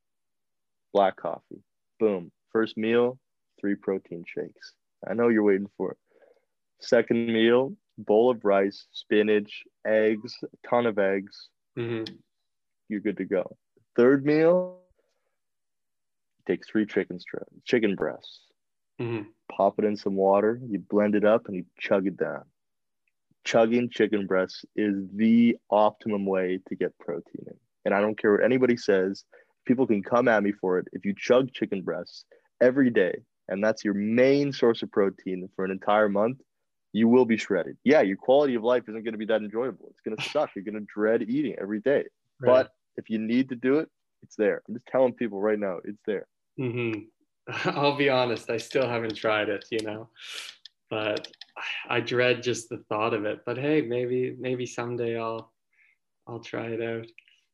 [0.93, 1.63] Black coffee,
[2.01, 2.31] boom.
[2.53, 3.19] First meal,
[3.61, 4.73] three protein shakes.
[5.09, 5.99] I know you're waiting for it.
[6.81, 11.49] Second meal, bowl of rice, spinach, eggs, a ton of eggs.
[11.79, 12.15] Mm-hmm.
[12.89, 13.57] You're good to go.
[13.97, 14.79] Third meal,
[16.47, 18.41] take three chicken strips, chicken breasts.
[19.01, 19.29] Mm-hmm.
[19.55, 20.61] Pop it in some water.
[20.67, 22.45] You blend it up and you chug it down
[23.49, 27.55] chugging chicken breasts is the optimum way to get protein in.
[27.87, 29.25] And I don't care what anybody says,
[29.65, 30.87] people can come at me for it.
[30.93, 32.27] If you chug chicken breasts
[32.61, 36.43] every day, and that's your main source of protein for an entire month,
[36.93, 37.79] you will be shredded.
[37.85, 39.87] Yeah, your quality of life isn't going to be that enjoyable.
[39.91, 40.51] It's going to suck.
[40.55, 42.05] You're going to dread eating every day.
[42.41, 42.49] Right.
[42.51, 43.89] But if you need to do it,
[44.23, 44.61] it's there.
[44.69, 46.27] I'm just telling people right now, it's there.
[46.61, 47.71] Mm-hmm.
[47.79, 50.11] I'll be honest, I still haven't tried it, you know,
[50.91, 51.29] but
[51.89, 53.41] I dread just the thought of it.
[53.45, 55.53] But hey, maybe maybe someday I'll
[56.27, 57.07] I'll try it out.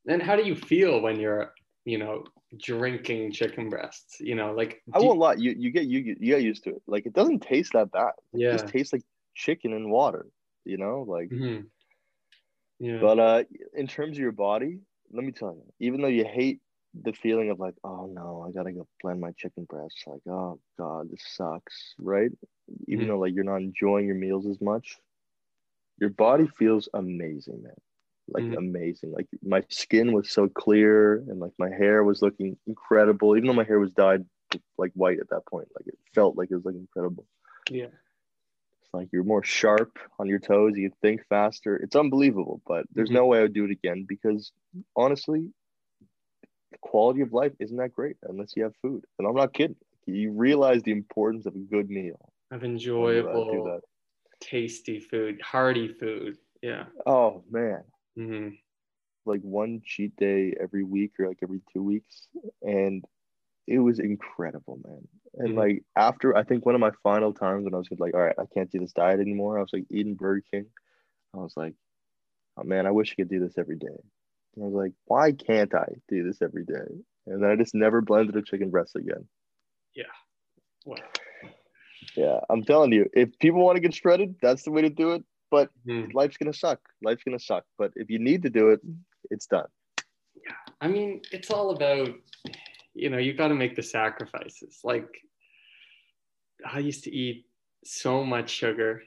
[0.06, 1.52] And how do you feel when you're
[1.84, 2.24] you know
[2.58, 4.20] drinking chicken breasts?
[4.20, 6.82] You know, like I won't lie, you you get you you get used to it.
[6.86, 8.12] Like it doesn't taste that bad.
[8.32, 8.52] It yeah.
[8.52, 9.02] just tastes like
[9.34, 10.26] chicken and water.
[10.64, 11.30] You know, like.
[11.30, 11.66] Mm-hmm.
[12.80, 12.98] Yeah.
[13.00, 14.80] But uh, in terms of your body,
[15.12, 16.60] let me tell you, even though you hate
[17.02, 20.58] the feeling of like, oh no, I gotta go blend my chicken breast, like, oh
[20.78, 22.30] god, this sucks, right?
[22.88, 23.08] Even Mhm.
[23.08, 24.98] though like you're not enjoying your meals as much,
[25.98, 27.74] your body feels amazing, man.
[28.28, 28.58] Like Mhm.
[28.58, 29.12] amazing.
[29.12, 33.52] Like my skin was so clear and like my hair was looking incredible, even though
[33.54, 34.24] my hair was dyed
[34.78, 35.68] like white at that point.
[35.74, 37.26] Like it felt like it was like incredible.
[37.70, 37.88] yeah.
[38.82, 40.76] It's like you're more sharp on your toes.
[40.76, 41.76] You can think faster.
[41.76, 43.20] It's unbelievable, but there's Mhm.
[43.20, 44.52] no way I would do it again because
[44.96, 45.52] honestly,
[46.80, 49.04] quality of life isn't that great unless you have food.
[49.18, 49.76] And I'm not kidding.
[50.06, 52.32] You realize the importance of a good meal.
[52.50, 53.80] Of uh, do enjoyable, that.
[54.40, 56.38] tasty food, hearty food.
[56.62, 56.86] Yeah.
[57.06, 57.84] Oh man,
[58.16, 58.48] hmm
[59.26, 62.28] like one cheat day every week or like every two weeks,
[62.62, 63.04] and
[63.66, 65.08] it was incredible, man.
[65.34, 65.56] And Mhm.
[65.56, 68.38] like after, I think one of my final times when I was like, all right,
[68.38, 69.58] I can't do this diet anymore.
[69.58, 70.66] I was like eating Burger King.
[71.34, 71.74] I was like,
[72.56, 73.98] oh man, I wish I could do this every day.
[74.54, 76.86] And I was like, why can't I do this every day?
[77.26, 79.26] And then I just never blended a chicken breast again.
[79.94, 80.04] Yeah.
[80.86, 80.96] Wow.
[82.16, 85.12] Yeah, I'm telling you, if people want to get shredded, that's the way to do
[85.12, 85.24] it.
[85.50, 86.12] But Mhm.
[86.14, 86.80] life's gonna suck.
[87.02, 87.64] Life's gonna suck.
[87.78, 88.80] But if you need to do it,
[89.30, 89.68] it's done.
[90.34, 92.14] Yeah, I mean, it's all about,
[92.94, 94.80] you know, you got to make the sacrifices.
[94.84, 95.26] Like,
[96.64, 97.46] I used to eat
[97.84, 99.02] so much sugar,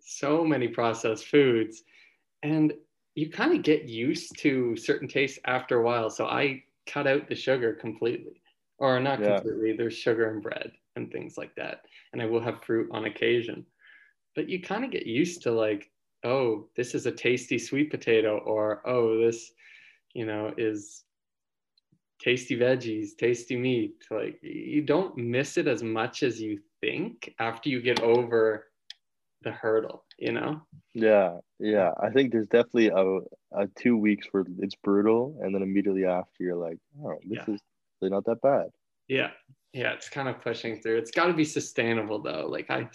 [0.00, 1.82] so many processed foods,
[2.42, 2.74] and
[3.16, 6.10] you kind of get used to certain tastes after a while.
[6.10, 8.40] So I cut out the sugar completely,
[8.78, 9.40] or not Yeah.
[9.40, 9.72] completely.
[9.76, 11.80] There's sugar in bread and things like that.
[12.12, 13.66] And I will have fruit on occasion.
[14.36, 15.90] But you kind of get used to, like,
[16.22, 19.52] oh, this is a tasty sweet potato, or oh, this
[20.16, 21.04] you know, is
[22.18, 24.02] tasty veggies, tasty meat.
[24.10, 28.68] Like you don't miss it as much as you think after you get over
[29.42, 30.62] the hurdle, you know?
[30.94, 31.92] Yeah, yeah.
[32.02, 33.20] I think there's definitely a,
[33.62, 37.54] a two weeks where it's brutal, and then immediately after you're like, oh, this Yeah.
[37.54, 37.60] is
[38.00, 38.70] really not that bad.
[39.08, 39.30] Yeah.
[39.72, 39.92] Yeah.
[39.92, 40.96] It's kind of pushing through.
[40.98, 42.46] It's got to be sustainable though.
[42.50, 42.88] Like I,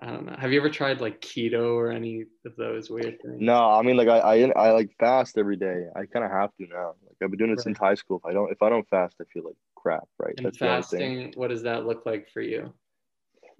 [0.00, 0.36] I don't know.
[0.38, 3.36] Have you ever tried like keto or any of those weird things?
[3.38, 5.84] No, I mean like I I, I like fast every day.
[5.94, 6.94] I kind of have to now.
[7.06, 8.16] Like I've been doing it since high school.
[8.16, 10.08] If I don't if I don't fast, I feel like crap.
[10.18, 10.34] Right.
[10.38, 11.18] And That's the only thing.
[11.18, 12.72] fasting, what does that look like for you?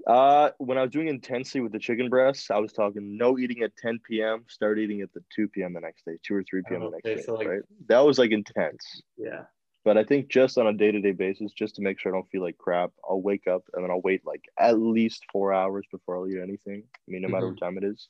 [0.06, 3.62] Uh, when I was doing intensely with the chicken breasts, I was talking no eating
[3.62, 4.44] at 10 p.m.
[4.48, 5.74] Start eating at the 2 p.m.
[5.74, 6.80] the next day, 2 or 3 p.m.
[6.80, 7.38] the Okay, next so, day.
[7.38, 7.62] like- right.
[7.88, 9.02] That was like intense.
[9.16, 9.42] Yeah.
[9.84, 12.16] But I think just on a day to day basis, just to make sure I
[12.18, 15.54] don't feel like crap, I'll wake up and then I'll wait like at least four
[15.54, 16.82] hours before I'll eat anything.
[16.94, 18.08] I mean, no matter what time it is.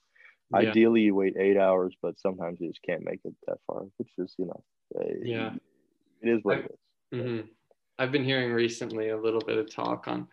[0.53, 0.65] Mm-hmm.
[0.65, 0.71] Yeah.
[0.71, 4.09] Ideally, you wait eight hours, but sometimes you just can't make it that far, which
[4.19, 4.63] is, you know,
[5.23, 5.55] Yeah.
[6.23, 6.79] it is what I- it
[7.13, 7.23] is.
[7.23, 7.41] hmm
[8.01, 10.27] I've been hearing recently a little bit of talk on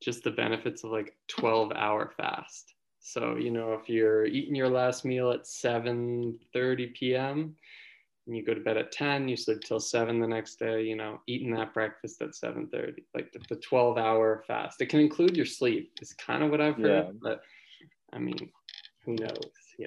[0.00, 2.74] just the benefits of like 12 hour fast.
[3.00, 7.56] So, you know, if you're eating your last meal at 7:30 p.m.
[8.26, 10.96] and you go to bed at 10, you sleep till 7 the next day, you
[10.96, 14.80] know, eating that breakfast at 7:30, like the, the 12 hour fast.
[14.80, 15.92] It can include your sleep.
[16.00, 17.10] It's kind of what I've heard, Yeah.
[17.22, 17.40] but
[18.12, 18.50] I mean,
[19.04, 19.86] who knows, Yeah.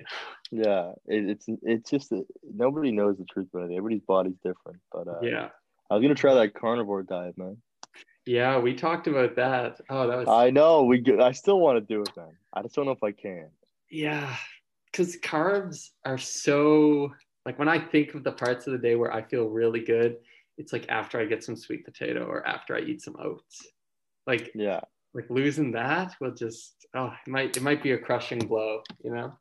[0.52, 3.76] Yeah, it, it's it's just that nobody knows the truth about it.
[3.76, 4.80] Everybody's body's different.
[4.91, 5.50] But uh, Yeah.
[5.89, 7.58] I was gonna try that carnivore diet, man.
[8.25, 9.82] Yeah, we talked about that.
[9.89, 11.04] Oh, that was I know we.
[11.19, 12.36] I still want to do it, man.
[12.54, 13.49] I just don't know if I can.
[13.89, 14.36] Yeah,
[14.86, 17.12] because carbs are so
[17.45, 20.17] like when I think of the parts of the day where I feel really good,
[20.58, 23.67] it's like after I get some sweet potato or after I eat some oats.
[24.27, 24.82] Like Yeah,
[25.13, 29.12] like losing that will just oh it might it might be a crushing blow, you
[29.12, 29.34] know.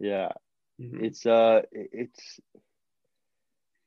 [0.00, 0.32] yeah.
[0.80, 1.04] Mhm.
[1.04, 2.40] It's uh, it's.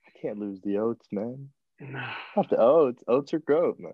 [0.07, 1.49] I can't lose the oats, man.
[2.35, 3.03] Not the oats.
[3.07, 3.93] Oats are goat, man.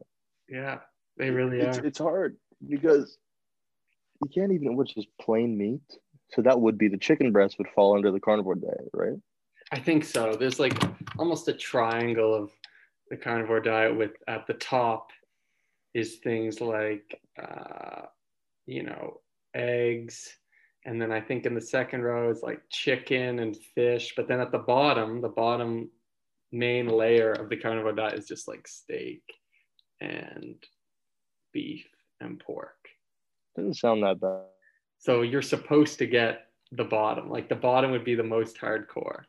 [0.49, 0.79] yeah,
[1.17, 1.85] they really it's, are.
[1.85, 3.17] It's hard because
[4.23, 5.81] you can't even which is plain meat.
[6.31, 9.19] So that would be the chicken breast would fall under the carnivore diet, right?
[9.71, 10.35] I think so.
[10.35, 10.81] There's like
[11.17, 12.51] almost a triangle of
[13.09, 15.09] the carnivore diet with at the top
[15.93, 18.03] is things like uh,
[18.65, 19.19] you know
[19.53, 20.35] eggs
[20.85, 24.39] and then I think in the second row is like chicken and fish but then
[24.39, 25.89] at the bottom the bottom
[26.53, 29.23] main layer of the carnivore diet is just like steak
[29.99, 30.55] and
[31.51, 31.85] beef
[32.21, 32.77] and pork.
[33.57, 34.43] Doesn't sound that bad.
[34.99, 37.29] So you're supposed to get the bottom.
[37.29, 39.23] Like the bottom would be the most hardcore.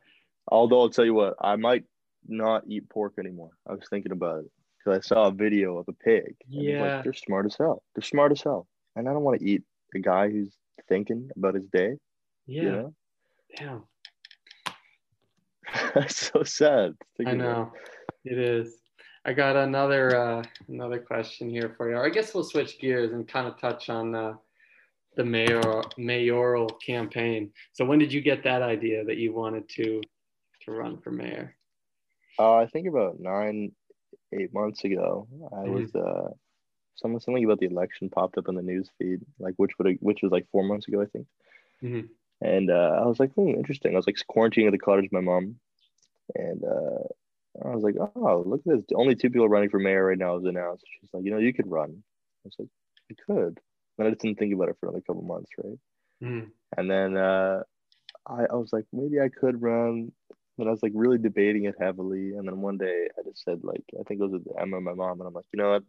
[0.49, 1.85] Although I'll tell you what, I might
[2.27, 3.51] not eat pork anymore.
[3.69, 6.35] I was thinking about it because I saw a video of a pig.
[6.53, 6.83] and Yeah.
[6.97, 7.83] like, they're smart as hell.
[7.95, 9.63] They're smart as hell, and I don't want to eat
[9.95, 10.55] a guy who's
[10.89, 11.95] thinking about his day.
[12.47, 12.63] Yeah.
[12.63, 12.95] You know,
[13.57, 13.83] Damn.
[16.01, 16.95] that's so sad.
[17.25, 17.73] I know
[18.25, 18.79] it is.
[19.25, 21.99] I got another uh, another question here for you.
[21.99, 24.35] I guess we'll switch gears and kind of touch on uh,
[25.17, 27.53] the mayor mayoral campaign.
[27.73, 30.01] So when did you get that idea that you wanted to
[30.65, 31.55] to run for mayor?
[32.39, 33.73] Uh, I think about nine,
[34.33, 35.29] eight months ago.
[35.53, 35.75] I mm-hmm.
[35.75, 36.31] was uh,
[36.97, 40.23] something something about the election popped up in the news feed, like which would which
[40.23, 41.27] was like four months ago, I think.
[41.83, 42.07] Mm-hmm.
[42.41, 43.95] And uh, I was like, hmm, interesting.
[43.95, 45.57] I was like quarantining at the cottage with my mom,
[46.35, 48.85] and uh, I was like, oh, look at this.
[48.95, 50.85] Only two people running for mayor right now is announced.
[51.01, 51.91] She's like, you know, you could run.
[51.91, 52.69] I was like,
[53.11, 53.61] I could.
[53.99, 55.79] And I just didn't think about it for another couple months, right?
[56.23, 56.51] Mm.
[56.77, 57.63] And then uh,
[58.27, 60.13] I, I was like, maybe I could run.
[60.59, 62.35] And I was like really debating it heavily.
[62.35, 64.95] And then one day I just said, like, I think it was with Emma, my
[64.95, 65.85] mom, and I'm like, you know what?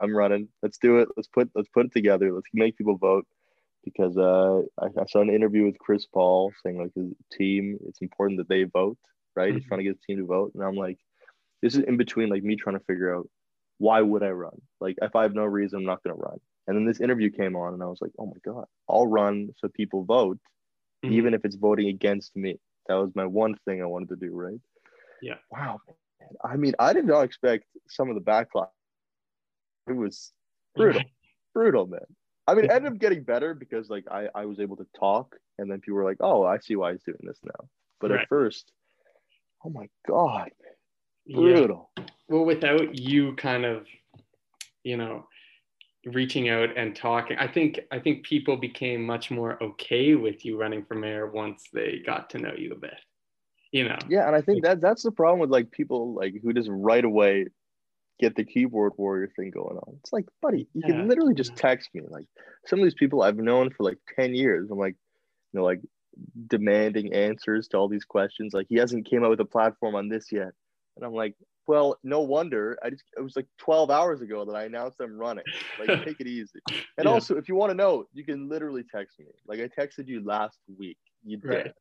[0.00, 0.48] I'm running.
[0.62, 1.08] Let's do it.
[1.16, 2.32] Let's put let's put it together.
[2.32, 3.26] Let's make people vote
[3.84, 8.00] because uh, I, I, saw an interview with Chris Paul saying like his team, it's
[8.00, 8.98] important that they vote,
[9.36, 9.48] right?
[9.48, 9.58] Mm-hmm.
[9.58, 10.98] He's trying to get his team to vote, and I'm like,
[11.62, 13.28] this is in between like me trying to figure out
[13.78, 14.60] why would I run?
[14.80, 16.38] Like if I have no reason, I'm not gonna run.
[16.66, 19.50] And then this interview came on, and I was like, oh my god, I'll run
[19.58, 20.38] so people vote,
[21.04, 21.14] mm-hmm.
[21.14, 22.58] even if it's voting against me.
[22.88, 24.60] That was my one thing I wanted to do, right?
[25.20, 25.36] Yeah.
[25.50, 25.78] Wow.
[25.86, 26.28] Man.
[26.44, 28.68] I mean, I did not expect some of the backlash.
[29.88, 30.32] It was
[30.74, 31.02] brutal,
[31.54, 32.00] brutal, man.
[32.46, 35.36] I mean, it ended up getting better because like I, I was able to talk
[35.58, 37.68] and then people were like, oh, I see why he's doing this now.
[38.00, 38.20] But right.
[38.20, 38.72] at first,
[39.64, 40.50] oh my God,
[41.28, 41.90] brutal.
[41.96, 42.04] Yeah.
[42.28, 43.86] Well, without you kind of,
[44.84, 45.26] you know,
[46.06, 50.58] reaching out and talking, I think I think people became much more okay with you
[50.58, 52.98] running for mayor once they got to know you a bit.
[53.70, 53.98] You know.
[54.08, 57.04] Yeah, and I think that that's the problem with like people like who just right
[57.04, 57.46] away
[58.20, 59.96] get the keyboard warrior thing going on.
[60.00, 60.88] It's like, buddy, you yeah.
[60.88, 62.02] can literally just text me.
[62.08, 62.26] Like
[62.66, 64.70] some of these people I've known for like 10 years.
[64.70, 64.94] I'm like,
[65.52, 65.80] you know, like
[66.48, 68.54] demanding answers to all these questions.
[68.54, 70.52] Like he hasn't came out with a platform on this yet.
[70.96, 71.34] And I'm like,
[71.66, 72.78] well, no wonder.
[72.82, 75.44] I just it was like 12 hours ago that I announced I'm running.
[75.78, 76.60] Like take it easy.
[76.98, 77.10] And yeah.
[77.10, 79.26] also if you want to know, you can literally text me.
[79.46, 80.98] Like I texted you last week.
[81.24, 81.48] You did.
[81.48, 81.72] Right.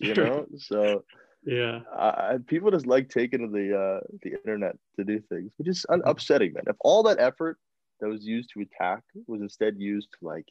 [0.00, 0.46] You know?
[0.58, 1.04] So
[1.46, 1.80] yeah.
[1.96, 5.86] Uh, people just like taking to the uh, the internet to do things, which is
[5.88, 6.64] un- upsetting, man.
[6.66, 7.58] If all that effort
[8.00, 10.46] that was used to attack was instead used to like,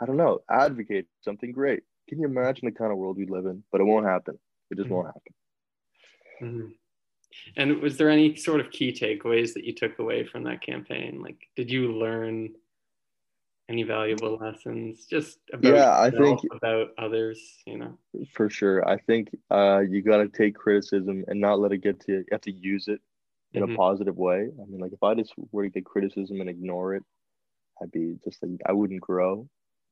[0.00, 1.82] I don't know, advocate something great.
[2.08, 3.62] Can you imagine the kind of world we live in?
[3.72, 4.38] But it won't happen.
[4.70, 4.94] It just mm-hmm.
[4.94, 5.34] won't happen.
[6.42, 6.68] Mm-hmm.
[7.56, 11.20] And was there any sort of key takeaways that you took away from that campaign?
[11.22, 12.50] Like, did you learn
[13.68, 17.98] any valuable lessons just about yeah i think about others you know
[18.32, 21.98] for sure i think uh, you got to take criticism and not let it get
[22.00, 23.00] to you have to use it
[23.54, 23.72] in mm-hmm.
[23.72, 26.94] a positive way i mean like if i just were to get criticism and ignore
[26.94, 27.02] it
[27.82, 29.48] i'd be just like i wouldn't grow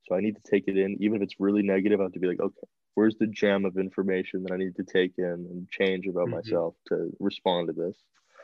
[0.07, 2.19] so i need to take it in even if it's really negative i have to
[2.19, 5.69] be like okay where's the gem of information that i need to take in and
[5.71, 6.37] change about mm-hmm.
[6.37, 7.97] myself to respond to this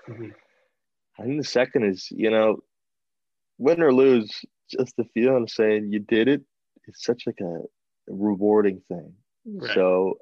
[0.09, 0.31] mm-hmm.
[1.19, 2.59] i think the second is you know
[3.59, 6.43] win or lose just the feeling of saying you did it
[6.87, 7.59] it's such like a
[8.09, 9.13] rewarding thing
[9.47, 9.75] right.
[9.75, 10.15] so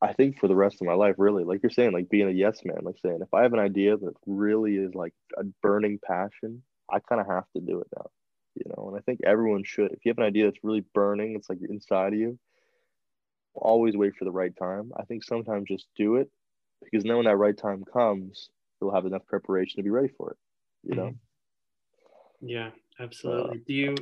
[0.00, 2.32] i think for the rest of my life really like you're saying like being a
[2.32, 5.98] yes man like saying if i have an idea that really is like a burning
[6.04, 8.06] passion i kind of have to do it now
[8.54, 11.34] you know and i think everyone should if you have an idea that's really burning
[11.34, 12.38] it's like inside of you
[13.54, 16.30] always wait for the right time i think sometimes just do it
[16.82, 20.32] because then when that right time comes you'll have enough preparation to be ready for
[20.32, 20.36] it
[20.82, 22.48] you know mm-hmm.
[22.48, 23.62] yeah absolutely.
[23.66, 23.94] do you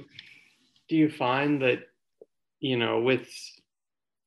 [0.89, 1.81] do you find that
[2.61, 3.29] you know with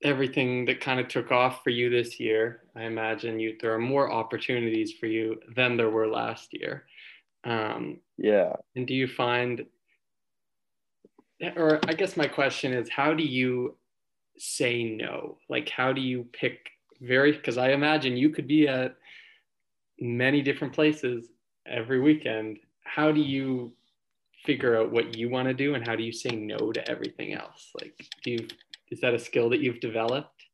[0.06, 3.80] everything that kind of took off for you this year, I imagine you there are
[3.80, 6.86] more opportunities for you than there were last year.
[7.44, 8.54] Um, yeah.
[8.76, 9.66] And do you find,
[11.56, 13.78] or I guess my question is, how do you
[14.38, 15.38] say no?
[15.50, 16.70] Like, how do you pick
[17.02, 17.32] very?
[17.32, 18.96] Because I imagine you could be at
[20.00, 21.28] many different places
[21.66, 22.60] every weekend.
[22.84, 23.74] How do you
[24.46, 27.34] figure out what you want to do and how do you say no to everything
[27.34, 27.94] else like
[28.24, 28.48] do you
[28.92, 30.46] is that a skill that you've developed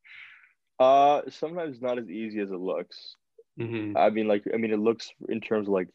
[0.80, 3.16] uh sometimes not as easy as it looks
[3.60, 3.96] mm-hmm.
[3.96, 5.88] i mean like i mean it looks in terms of like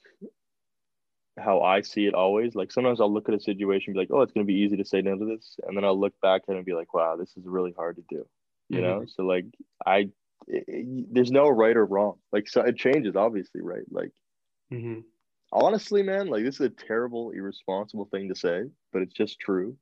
[1.38, 4.22] how i see it always like sometimes i'll look at a situation be like oh
[4.22, 6.42] it's going to be easy to say no to this and then i'll look back
[6.48, 8.26] at it and be like wow this is really hard to do
[8.70, 8.88] you mm-hmm.
[8.88, 9.46] know so like
[9.86, 10.10] i
[10.48, 14.12] it, it, there's no right or wrong like so it changes obviously right like
[14.72, 15.00] mm-hmm
[15.52, 19.76] honestly, man, like this is a terrible, irresponsible thing to say, but it's just true.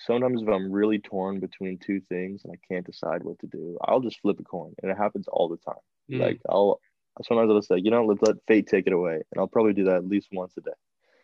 [0.00, 3.78] Sometimes if I'm really torn between two things and I can't decide what to do,
[3.84, 5.74] I'll just flip a coin, and it happens all the time.
[6.10, 6.20] Mm.
[6.20, 6.80] Like I'll
[7.22, 9.84] sometimes I'll say, you know, let's let fate take it away, and I'll probably do
[9.84, 10.70] that at least once a day.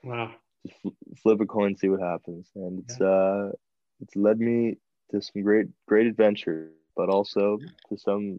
[0.08, 0.30] Wow.
[0.66, 3.06] Just flip a coin, see what happens, and it's yeah.
[3.06, 3.50] uh,
[4.00, 4.78] it's led me
[5.10, 8.38] to some great, great adventure, but also to some.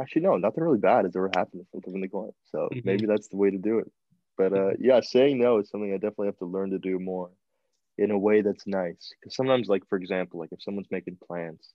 [0.00, 2.32] Actually, no, nothing really bad has ever happened from flipping the coin.
[2.50, 2.80] So mm-hmm.
[2.84, 3.90] maybe that's the way to do it.
[4.36, 7.30] But uh, yeah, saying no is something I definitely have to learn to do more.
[7.96, 9.12] in a way that's nice.
[9.20, 11.74] Because sometimes, like for example, like if someone's making plans,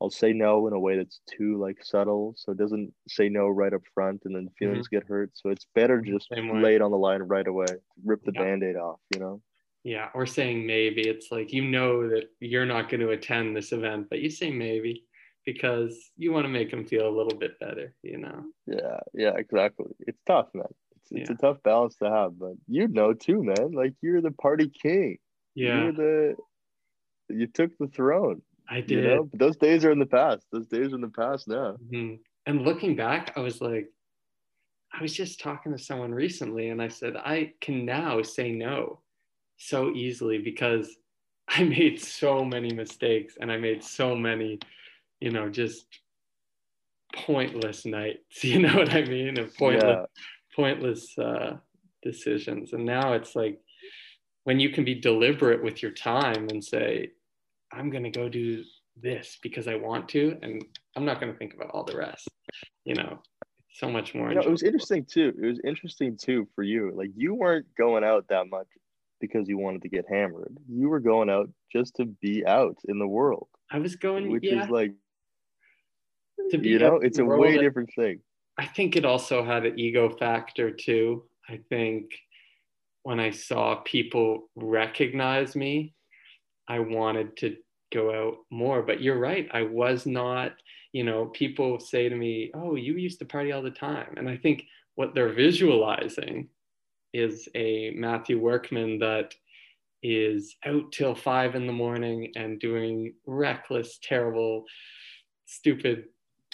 [0.00, 3.48] I'll say no in a way that's too like subtle, so it doesn't say no
[3.48, 4.96] right up front, and then feelings mm-hmm.
[4.96, 5.30] get hurt.
[5.34, 7.66] So it's better just lay it on the line right away,
[8.04, 8.42] rip the yeah.
[8.42, 9.40] band-aid off, you know.
[9.84, 11.02] Yeah, or saying maybe.
[11.02, 14.50] It's like you know that you're not going to attend this event, but you say
[14.50, 15.04] maybe
[15.44, 18.44] because you want to make them feel a little bit better, you know.
[18.66, 19.92] Yeah, yeah, exactly.
[20.00, 20.64] It's tough, man.
[20.96, 21.36] It's, it's yeah.
[21.36, 23.72] a tough balance to have, but you know too, man.
[23.72, 25.18] Like you're the party king.
[25.54, 25.82] Yeah.
[25.82, 26.36] You're the
[27.28, 28.42] you took the throne.
[28.68, 28.90] I did.
[28.90, 29.28] You know?
[29.30, 30.46] But those days are in the past.
[30.50, 31.76] Those days are in the past now.
[31.92, 32.14] Mm-hmm.
[32.46, 33.88] And looking back, I was like,
[34.92, 39.00] I was just talking to someone recently, and I said I can now say no
[39.56, 40.96] so easily because
[41.48, 44.58] I made so many mistakes and I made so many,
[45.20, 45.86] you know, just
[47.14, 48.20] pointless nights.
[48.42, 49.38] You know what I mean?
[49.38, 50.04] And pointless, yeah.
[50.56, 51.56] pointless uh,
[52.02, 52.72] decisions.
[52.72, 53.60] And now it's like
[54.44, 57.10] when you can be deliberate with your time and say,
[57.74, 58.64] I'm going to go do
[59.00, 60.64] this because I want to, and
[60.96, 62.28] I'm not going to think about all the rest.
[62.84, 63.20] You know,
[63.72, 64.28] so much more.
[64.28, 65.32] You know, it was interesting too.
[65.42, 66.92] It was interesting too for you.
[66.94, 68.68] Like you weren't going out that much
[69.20, 70.56] because you wanted to get hammered.
[70.68, 73.48] You were going out just to be out in the world.
[73.70, 74.92] I was going, which yeah, is like,
[76.50, 76.72] to be out.
[76.72, 78.20] you know, it's a way different thing.
[78.58, 81.24] I think it also had an ego factor too.
[81.48, 82.12] I think
[83.02, 85.94] when I saw people recognize me,
[86.68, 87.56] I wanted to
[87.92, 88.82] go out more.
[88.82, 89.48] But you're right.
[89.52, 90.52] I was not,
[90.92, 94.14] you know, people say to me, oh, you used to party all the time.
[94.16, 96.48] And I think what they're visualizing
[97.12, 99.34] is a Matthew Workman that
[100.02, 104.64] is out till five in the morning and doing reckless, terrible,
[105.46, 106.04] stupid,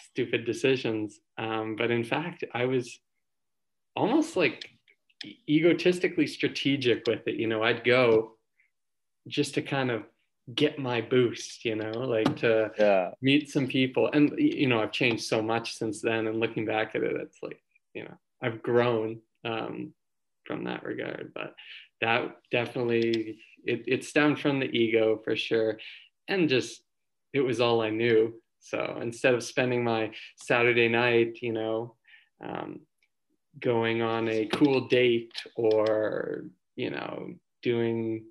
[0.01, 1.19] stupid decisions.
[1.39, 3.01] Um, but in fact, I was
[3.97, 4.69] almost like
[5.49, 7.37] egotistically strategic with it.
[7.37, 8.37] You know, I'd go
[9.31, 10.03] just to kind of
[10.55, 13.11] get my boost, you know, like to yeah.
[13.23, 14.11] meet some people.
[14.13, 16.27] And, you know, I've changed so much since then.
[16.27, 17.63] And looking back at it, it's like,
[17.95, 19.21] you know, I've grown.
[19.45, 19.95] Um,
[20.51, 21.31] from that regard.
[21.33, 21.55] But
[22.01, 25.79] that definitely it, it stemmed from the ego for sure.
[26.27, 26.83] And just
[27.33, 28.35] it was all I knew.
[28.59, 31.95] So instead of spending my Saturday night, you know,
[32.45, 32.81] um,
[33.61, 38.25] going on a cool date or, you know, doing,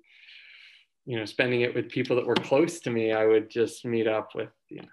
[1.06, 4.06] you know, spending it with people that were close to me, I would just meet
[4.06, 4.88] up with, you know,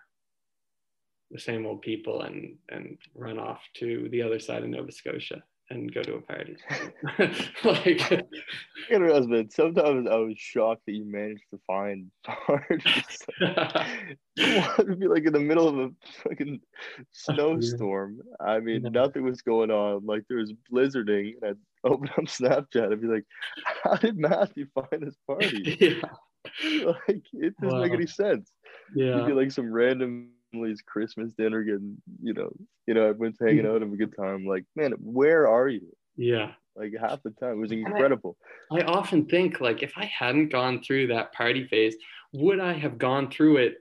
[1.31, 5.43] the same old people and and run off to the other side of Nova Scotia
[5.69, 6.57] and go to a party.
[7.63, 8.23] like, I
[8.89, 9.51] her husband.
[9.51, 13.19] sometimes I was shocked that you managed to find parties.
[14.35, 15.89] you want to be like in the middle of a
[16.23, 16.61] fucking
[17.11, 18.21] snowstorm.
[18.39, 18.89] I mean, yeah.
[18.89, 20.05] nothing was going on.
[20.05, 23.25] Like there was blizzarding, and I'd open up Snapchat and be like,
[23.83, 26.85] "How did Matthew find this party?" Yeah.
[26.85, 27.83] Like it doesn't wow.
[27.83, 28.51] make any sense.
[28.95, 29.17] Yeah.
[29.17, 32.51] You'd be like some random family's Christmas dinner, getting you know,
[32.87, 33.69] you know, everyone's hanging mm.
[33.69, 34.45] out, having a good time.
[34.45, 35.87] Like, man, where are you?
[36.15, 36.51] Yeah.
[36.75, 38.37] Like half the time, it was incredible.
[38.71, 41.95] I, I often think like if I hadn't gone through that party phase,
[42.33, 43.77] would I have gone through it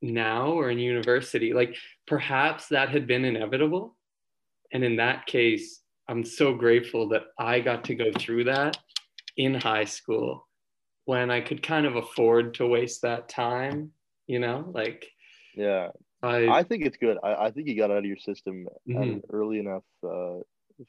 [0.00, 1.52] now or in university?
[1.52, 3.96] Like perhaps that had been inevitable.
[4.72, 8.76] And in that case, I'm so grateful that I got to go through that
[9.36, 10.46] in high school
[11.04, 13.90] when I could kind of afford to waste that time,
[14.26, 15.06] you know, like
[15.56, 15.88] yeah
[16.26, 17.18] I, I think it's good.
[17.22, 18.96] I, I think you got out of your system mm-hmm.
[18.96, 20.40] at an early enough uh,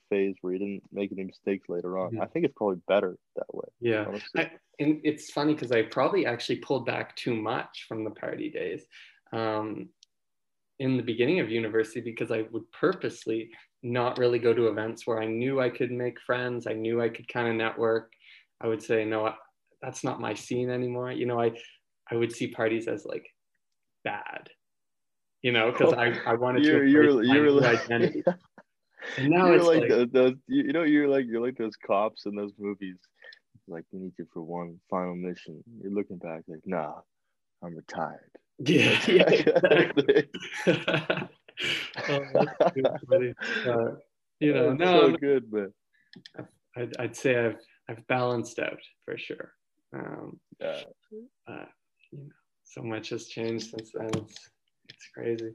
[0.09, 2.11] phase where you didn't make any mistakes later on.
[2.11, 2.21] Mm-hmm.
[2.21, 3.67] I think it's probably better that way.
[3.79, 4.05] Yeah.
[4.35, 8.49] I, and it's funny because I probably actually pulled back too much from the party
[8.49, 8.83] days
[9.33, 9.89] um,
[10.79, 13.49] in the beginning of university because I would purposely
[13.83, 16.67] not really go to events where I knew I could make friends.
[16.67, 18.11] I knew I could kind of network.
[18.61, 19.33] I would say, no,
[19.81, 21.11] that's not my scene anymore.
[21.11, 21.51] You know, I,
[22.11, 23.27] I would see parties as like
[24.03, 24.49] bad
[25.41, 28.23] you know, because I, I wanted you're, to you're, you're like, identity.
[29.17, 31.75] and now you're it's like, like those, those, you know, you're like you're like those
[31.75, 32.97] cops in those movies.
[33.67, 35.63] Like we need you for one final mission.
[35.81, 36.95] You're looking back like, nah,
[37.63, 38.31] I'm retired.
[38.59, 40.29] Yeah, yeah exactly.
[42.09, 42.23] oh,
[43.67, 43.91] uh,
[44.39, 45.69] you know, no, so good, but
[46.75, 49.53] I'd, I'd say I've I've balanced out for sure.
[49.93, 50.81] Um, yeah.
[51.47, 51.65] Uh,
[52.11, 52.29] you know,
[52.63, 54.09] so much has changed since then.
[54.15, 54.49] It's,
[54.89, 55.53] it's crazy.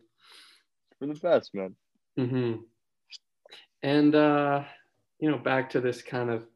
[0.99, 1.75] For the best, man.
[2.19, 2.63] Mm-hmm.
[3.83, 4.65] And uh,
[5.19, 6.47] you know, back to this kind of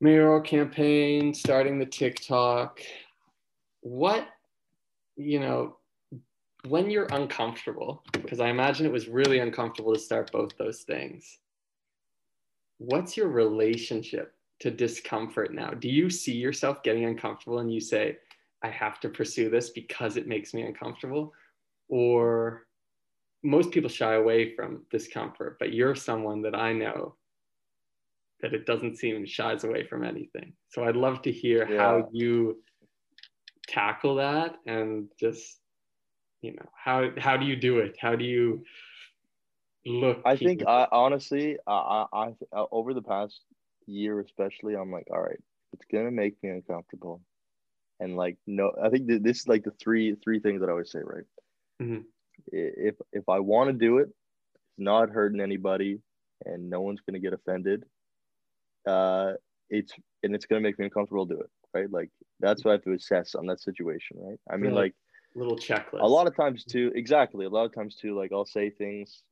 [0.00, 2.80] mayoral campaign, starting the TikTok.
[3.80, 4.26] What,
[5.16, 5.76] you know,
[6.66, 11.38] when you're uncomfortable, because I imagine it was really uncomfortable to start both those things.
[12.78, 15.70] What's your relationship to discomfort now?
[15.70, 18.16] Do you see yourself getting uncomfortable and you say,
[18.64, 21.34] I have to pursue this because it makes me uncomfortable?
[21.88, 22.66] Or
[23.42, 27.16] most people shy away from discomfort, but you're someone that I know
[28.40, 30.54] that it doesn't seem shies away from anything.
[30.70, 31.78] So I'd love to hear yeah.
[31.78, 32.62] how you
[33.68, 35.60] tackle that and just
[36.40, 37.96] you know how how do you do it?
[38.00, 38.64] How do you
[39.84, 40.22] look?
[40.24, 43.40] I think I honestly I, I, I uh, over the past
[43.86, 45.42] year especially I'm like all right
[45.74, 47.20] it's gonna make me uncomfortable
[48.00, 50.90] and like no I think this is like the three three things that I always
[50.90, 51.24] say right.
[51.82, 52.00] Mm-hmm.
[52.52, 56.00] If if I want to do it, it's not hurting anybody,
[56.44, 57.84] and no one's gonna get offended
[58.86, 59.32] uh,
[59.70, 59.92] it's
[60.22, 61.90] and it's gonna make me uncomfortable to do it, right?
[61.90, 64.38] Like that's what I have to assess on that situation, right?
[64.50, 64.94] I mean, like
[65.34, 66.00] little checklist.
[66.00, 67.46] A lot of times too, exactly.
[67.46, 69.22] A lot of times too, like I'll say things,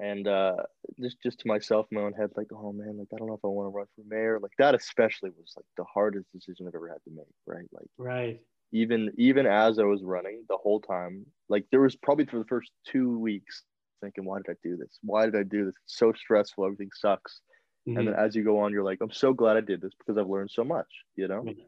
[0.00, 0.56] and uh,
[1.00, 3.44] just just to myself my own head, like, oh man, like I don't know if
[3.44, 4.38] I want to run for mayor.
[4.40, 7.68] Like that especially was like the hardest decision I've ever had to make, right?
[7.72, 8.40] Like right.
[8.72, 12.46] Even even as I was running the whole time, like there was probably for the
[12.46, 13.62] first two weeks
[14.00, 14.98] thinking, why did I do this?
[15.02, 15.74] Why did I do this?
[15.84, 16.64] It's so stressful.
[16.64, 17.40] Everything sucks.
[17.86, 17.98] Mm-hmm.
[17.98, 20.16] And then as you go on, you're like, I'm so glad I did this because
[20.18, 21.42] I've learned so much, you know?
[21.42, 21.60] Mm-hmm.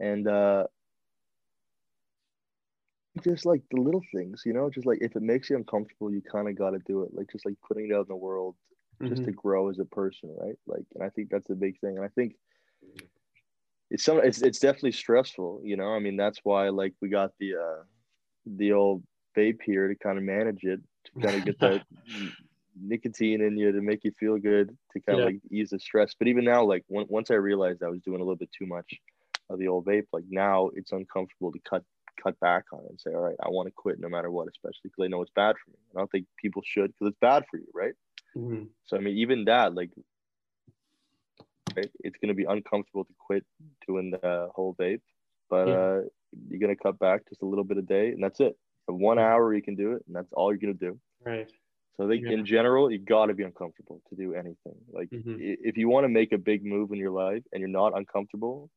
[0.00, 0.64] And uh
[3.20, 6.22] just like the little things, you know, just like if it makes you uncomfortable, you
[6.22, 7.10] kind of got to do it.
[7.12, 8.54] Like just like putting it out in the world
[9.02, 9.24] just mm-hmm.
[9.24, 10.56] to grow as a person, right?
[10.66, 11.96] Like, and I think that's a big thing.
[11.96, 12.34] And I think
[13.90, 15.88] it's some, it's, it's definitely stressful, you know?
[15.94, 17.82] I mean, that's why like we got the, uh,
[18.46, 19.02] the old
[19.36, 21.82] vape here to kind of manage it, to kind of get that
[22.80, 25.26] nicotine in you to make you feel good to kind of yeah.
[25.26, 26.14] like ease the stress.
[26.18, 28.66] But even now, like when, once I realized I was doing a little bit too
[28.66, 28.94] much
[29.50, 31.84] of the old vape, like now it's uncomfortable to cut
[32.22, 34.48] cut back on it and say, all right, I want to quit no matter what,
[34.48, 35.76] especially because I know it's bad for me.
[35.94, 37.94] I don't think people should because it's bad for you, right?
[38.36, 38.64] Mm-hmm.
[38.84, 39.90] So I mean, even that, like,
[41.76, 43.44] right, it's gonna be uncomfortable to quit
[43.86, 45.00] doing the whole vape,
[45.50, 45.74] but yeah.
[45.74, 46.00] uh,
[46.48, 48.56] you're gonna cut back just a little bit a day, and that's it.
[48.86, 50.98] For one hour, you can do it, and that's all you're gonna do.
[51.24, 51.50] Right.
[51.96, 52.32] So I think yeah.
[52.32, 54.76] in general, you got to be uncomfortable to do anything.
[54.90, 55.36] Like mm-hmm.
[55.38, 58.70] if you want to make a big move in your life and you're not uncomfortable,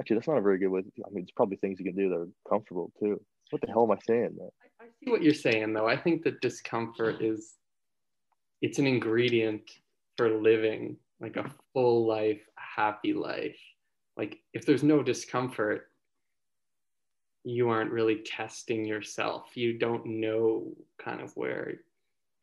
[0.00, 0.82] actually, that's not a very good way.
[0.82, 3.20] To, I mean, it's probably things you can do that are comfortable too.
[3.50, 4.36] What the hell am I saying?
[4.36, 4.48] Man?
[4.80, 5.88] I, I see what you're saying though.
[5.88, 7.54] I think that discomfort is,
[8.62, 9.70] it's an ingredient
[10.16, 13.58] for living like a full life, a happy life.
[14.16, 15.90] Like if there's no discomfort,
[17.44, 19.50] you aren't really testing yourself.
[19.54, 21.74] You don't know kind of where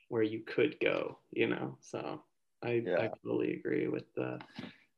[0.10, 1.78] where you could go, you know.
[1.80, 2.22] So
[2.64, 2.98] I, yeah.
[3.00, 4.40] I totally agree with the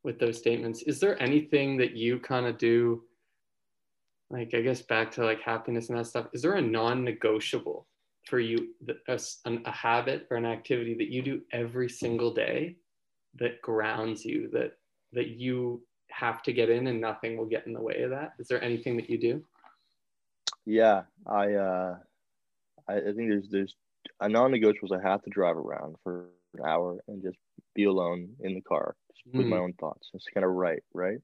[0.03, 0.81] with those statements.
[0.83, 3.03] Is there anything that you kind of do?
[4.29, 6.27] Like I guess back to like happiness and that stuff.
[6.33, 7.87] Is there a non-negotiable
[8.25, 8.73] for you,
[9.07, 12.77] a, a habit or an activity that you do every single day
[13.35, 14.73] that grounds you, that
[15.11, 18.33] that you have to get in and nothing will get in the way of that?
[18.39, 19.43] Is there anything that you do?
[20.65, 21.95] Yeah, I uh,
[22.87, 23.75] I, I think there's there's
[24.19, 27.37] a non-negotiable I have to drive around for an hour and just
[27.75, 28.95] be alone in the car,
[29.31, 29.49] with mm.
[29.49, 31.19] my own thoughts, just kind of write, right?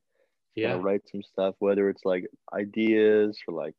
[0.55, 3.75] Yeah, write some stuff, whether it's like ideas or like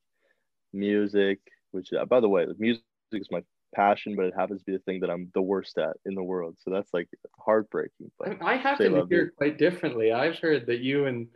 [0.73, 1.41] music,
[1.73, 3.43] which uh, by the way, music is my
[3.75, 6.23] passion, but it happens to be the thing that I'm the worst at in the
[6.23, 6.57] world.
[6.61, 7.09] So that's like
[7.39, 8.11] heartbreaking.
[8.19, 10.13] But I happen to hear it quite differently.
[10.13, 11.29] I've heard that you and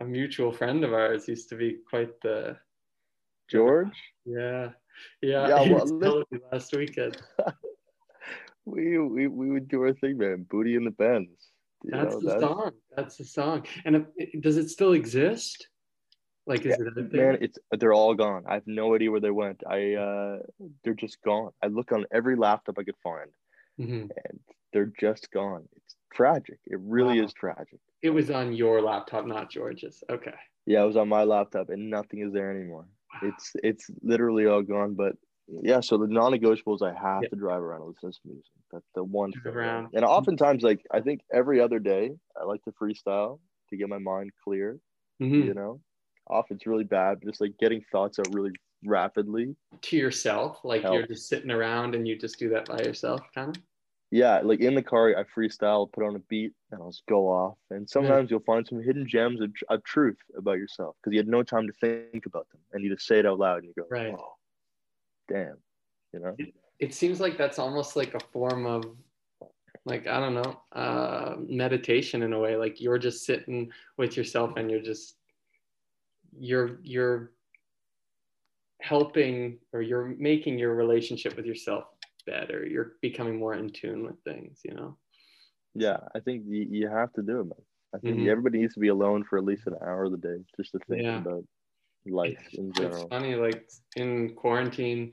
[0.00, 2.56] a mutual friend of ours used to be quite the
[3.50, 3.92] George.
[4.24, 4.70] Yeah.
[5.20, 7.20] Yeah, yeah well, last weekend.
[8.64, 10.46] we, we we would do our thing, man.
[10.48, 11.51] Booty in the Benz.
[11.84, 12.40] That's know, the that's...
[12.40, 12.70] song.
[12.96, 13.66] That's the song.
[13.84, 15.68] And it, does it still exist?
[16.46, 17.38] Like, is yeah, it man?
[17.40, 18.44] It's they're all gone.
[18.48, 19.62] I have no idea where they went.
[19.68, 20.38] I uh,
[20.82, 21.50] they're just gone.
[21.62, 23.30] I look on every laptop I could find,
[23.80, 24.10] mm-hmm.
[24.10, 24.40] and
[24.72, 25.68] they're just gone.
[25.76, 26.58] It's tragic.
[26.66, 27.26] It really wow.
[27.26, 27.78] is tragic.
[28.02, 30.02] It was on your laptop, not George's.
[30.10, 30.34] Okay.
[30.66, 32.86] Yeah, it was on my laptop, and nothing is there anymore
[33.20, 34.94] it's it's literally all gone.
[34.94, 35.16] But
[35.62, 37.28] yeah, so the non-negotiables I have yeah.
[37.28, 38.52] to drive around and listen to music.
[38.72, 39.52] That's the one thing.
[39.52, 39.88] Around.
[39.94, 43.38] And oftentimes, like I think every other day, I like to freestyle
[43.70, 44.78] to get my mind clear.
[45.22, 45.48] Mm-hmm.
[45.48, 45.80] You know,
[46.28, 48.52] often it's really bad, just like getting thoughts out really
[48.84, 50.60] rapidly to yourself.
[50.64, 53.62] Like you're just sitting around and you just do that by yourself, kind of
[54.12, 57.28] yeah, like in the car, I freestyle, put on a beat, and I'll just go
[57.28, 57.56] off.
[57.70, 61.28] And sometimes you'll find some hidden gems of, of truth about yourself because you had
[61.28, 63.72] no time to think about them, and you just say it out loud, and you
[63.74, 64.14] go, right.
[64.14, 64.34] "Oh,
[65.28, 65.56] damn,"
[66.12, 66.34] you know.
[66.38, 68.84] It, it seems like that's almost like a form of,
[69.84, 72.56] like I don't know, uh, meditation in a way.
[72.56, 75.18] Like you're just sitting with yourself, and you're just,
[76.38, 77.32] you're you're
[78.80, 81.84] helping or you're making your relationship with yourself
[82.26, 84.98] better you're becoming more in tune with things you know
[85.74, 87.64] Yeah, I think you, you have to do it, man.
[87.94, 88.28] I think Mhm.
[88.28, 90.78] everybody needs to be alone for at least an hour of the day just to
[90.80, 91.18] think Yeah.
[91.18, 91.44] about
[92.06, 93.02] life in general.
[93.02, 95.12] It's funny, like in quarantine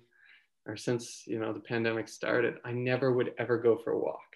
[0.66, 4.36] or since you know the pandemic started, I never would ever go for a walk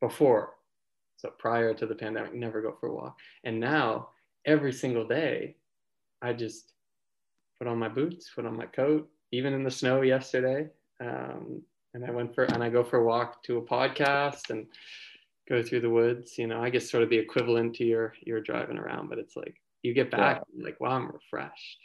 [0.00, 0.54] before.
[1.16, 3.18] So prior to the pandemic, never go for a walk.
[3.44, 4.10] And now
[4.46, 5.56] every single day,
[6.22, 6.72] I just
[7.58, 10.68] put on my boots, put on my coat, even in the snow yesterday.
[11.00, 11.62] Um,
[11.94, 14.66] and I went for and I go for a walk to a podcast and
[15.48, 16.38] go through the woods.
[16.38, 19.36] You know, I guess sort of the equivalent to your your driving around, but it's
[19.36, 21.78] like you get back, you're like, wow, I'm refreshed.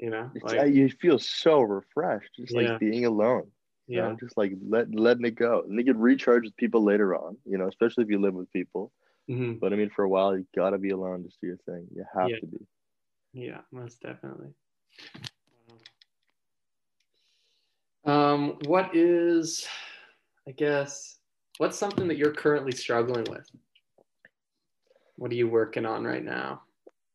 [0.00, 2.72] You know, like uh, you feel so refreshed, just Yeah.
[2.72, 3.50] like being alone.
[3.94, 6.82] You yeah, know, just like let letting it go, and you can recharge with people
[6.84, 7.36] later on.
[7.44, 8.92] You know, especially if you live with people.
[9.28, 11.86] hmm But I mean, for a while, you gotta be alone just do your thing.
[11.94, 12.36] You have Yeah.
[12.40, 12.58] to be.
[13.32, 14.54] yeah, most definitely.
[18.04, 19.66] Um, what is,
[20.48, 21.18] I guess,
[21.58, 23.48] what's something that you're currently struggling with?
[25.16, 26.62] What are you working on right now?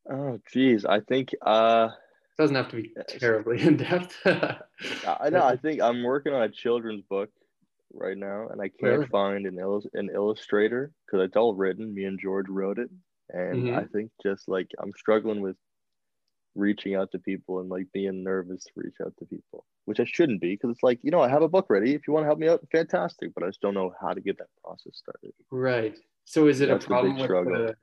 [0.09, 1.89] Oh, geez, I think uh,
[2.37, 4.17] doesn't have to be terribly in depth.
[4.25, 5.43] I know.
[5.45, 7.29] I think I'm working on a children's book
[7.93, 9.07] right now, and I can't Really?
[9.07, 11.93] find an illus- an illustrator because it's all written.
[11.93, 12.89] Me and George wrote it,
[13.29, 13.77] and Mhm.
[13.77, 15.55] I think just like I'm struggling with
[16.55, 20.05] reaching out to people and like being nervous to reach out to people, which I
[20.05, 21.93] shouldn't be because it's like you know I have a book ready.
[21.93, 23.33] If you want to help me out, fantastic.
[23.33, 25.33] But I just don't know how to get that process started.
[25.51, 25.97] right.
[26.27, 27.75] So is it That's a problem with the,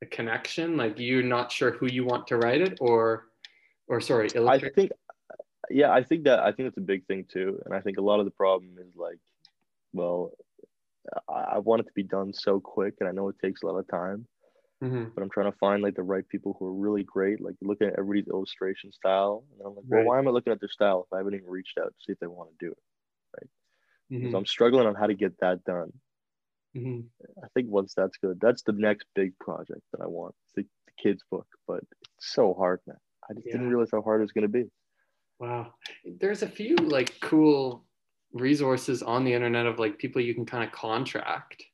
[0.00, 0.76] the connection?
[0.78, 3.26] Like you're not sure who you want to write it, or,
[3.90, 4.92] or sorry, I think,
[5.70, 8.02] yeah, I think that I think that's a big thing too, and I think a
[8.02, 9.18] lot of the problem is like,
[9.92, 10.32] well,
[11.28, 13.66] I, I want it to be done so quick, and I know it takes a
[13.66, 14.28] lot of time,
[14.80, 15.14] Mhm.
[15.14, 17.40] but I'm trying to find like the right people who are really great.
[17.42, 20.60] Like looking at everybody's illustration style, and I'm like, well, why am I looking at
[20.60, 22.72] their style if I haven't even reached out to see if they want to do
[22.72, 22.78] it?
[24.10, 24.30] Mhm.
[24.30, 26.00] So I'm struggling on how to get that done.
[26.74, 27.10] Mhm.
[27.42, 30.34] I think once that's good, that's the next big project that I want.
[30.44, 31.82] It's the, the kids book, but
[32.16, 32.98] it's so hard, man.
[33.28, 34.64] I just didn't realize how hard it was gonna be.
[35.38, 35.74] Wow.
[36.04, 37.84] There's a few like cool
[38.32, 41.64] resources on the internet of like people you can kind of contract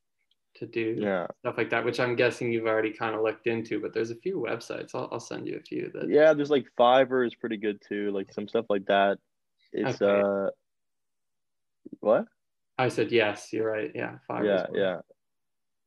[0.54, 1.26] to do Yeah.
[1.40, 4.16] stuff like that, which I'm guessing you've already kind of looked into, but there's a
[4.16, 4.94] few websites.
[4.94, 8.10] I'll, I'll send you a few that Yeah, there's like Fiverr is pretty good too.
[8.12, 9.18] Like some stuff like that.
[9.72, 10.20] It's Okay.
[10.22, 10.50] uh,
[12.00, 12.26] what?
[12.78, 13.90] I said, yes, you're right.
[13.94, 14.18] Yeah.
[14.28, 15.00] Fiverr's yeah,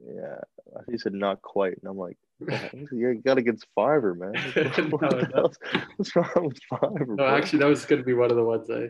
[0.02, 0.36] yeah, yeah.
[0.76, 2.29] I think he said not quite, and I'm like, "What the heck?
[2.92, 4.34] you got against Fiverr, man.
[4.92, 5.36] What No, the no.
[5.36, 5.58] hell's-
[5.98, 7.08] What's wrong with Fiverr?
[7.10, 7.36] No, bro?
[7.36, 8.90] actually, that was going to be one of the ones I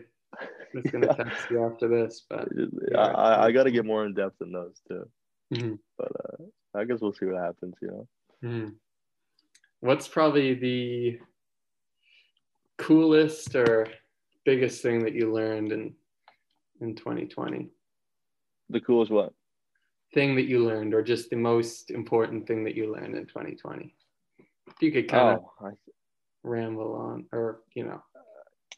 [0.74, 1.24] was going to Yeah.
[1.24, 2.48] text you after this, but
[2.96, 5.08] I, I, I gotta get more in depth in those too.
[5.52, 5.78] Mhm.
[5.98, 6.44] But uh,
[6.78, 7.74] I guess we'll see what happens.
[7.82, 8.08] You know.
[8.44, 8.74] Mhm.
[9.80, 11.18] what's probably the
[12.78, 13.88] coolest or
[14.44, 15.94] biggest thing that you learned in
[16.80, 17.68] in 2020?
[18.70, 19.32] The coolest what?
[20.12, 23.94] Thing that you learned or just the most important thing that you learned in 2020
[24.68, 25.70] if you could kind of Oh, I,
[26.42, 28.02] ramble on or you know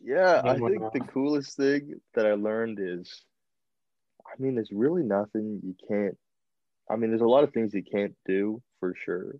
[0.00, 0.42] yeah.
[0.44, 0.90] I think wow.
[0.92, 3.24] the coolest thing that I learned is,
[4.26, 6.16] I mean, there's really nothing you can't.
[6.90, 9.36] I mean, there's a lot of things you can't do for sure,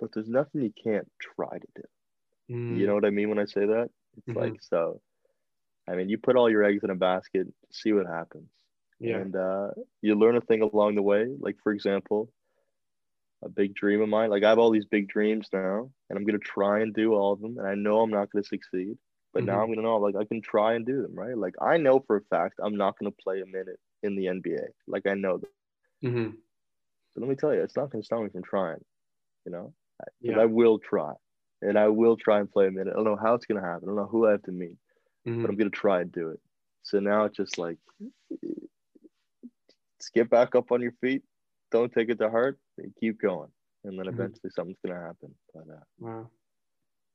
[0.00, 1.82] but there's nothing you can't try to do.
[2.50, 3.90] mm, You know what I mean when I say that?
[4.16, 4.36] It's Mhm.
[4.36, 5.00] like so.
[5.88, 8.50] I mean, you put all your eggs in a basket, see what happens,
[9.00, 9.68] yeah and uh,
[10.02, 11.26] you learn a thing along the way.
[11.40, 12.28] Like for example,
[13.42, 14.30] a big dream of mine.
[14.30, 17.32] Like I have all these big dreams now, and I'm gonna try and do all
[17.32, 18.96] of them, and I know I'm not gonna succeed.
[19.32, 19.62] But now Mhm.
[19.62, 21.36] I'm gonna know, like I can try and do them, right?
[21.36, 24.68] Like I know for a fact I'm not gonna play a minute in the NBA.
[24.86, 25.48] Like I know that.
[26.02, 26.36] hmm
[27.14, 28.84] But let me tell you, it's not gonna stop me from trying.
[29.44, 29.74] You know,
[30.20, 31.12] yeah I will try,
[31.62, 32.92] and I will try and play a minute.
[32.92, 33.84] I don't know how it's gonna happen.
[33.84, 34.76] I don't know who I have to meet,
[35.24, 35.42] Mhm.
[35.42, 36.40] but I'm gonna try and do it.
[36.82, 37.78] So now it's just like,
[40.00, 41.22] just get back up on your feet.
[41.70, 42.58] Don't take it to heart.
[42.78, 43.50] And keep going,
[43.84, 44.14] and then Mhm.
[44.14, 45.34] eventually something's gonna happen.
[45.54, 46.30] But uh, wow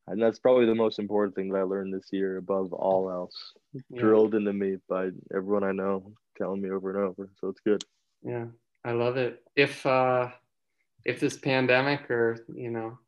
[0.07, 3.53] and that's probably the most important thing that I learned this year, above all else.
[3.89, 3.99] yeah.
[3.99, 7.29] drilled into me by everyone I know, telling me over and over.
[7.39, 7.83] So it's good.
[8.23, 8.45] yeah
[8.83, 10.29] i love it if uh
[11.05, 12.99] if this pandemic or you know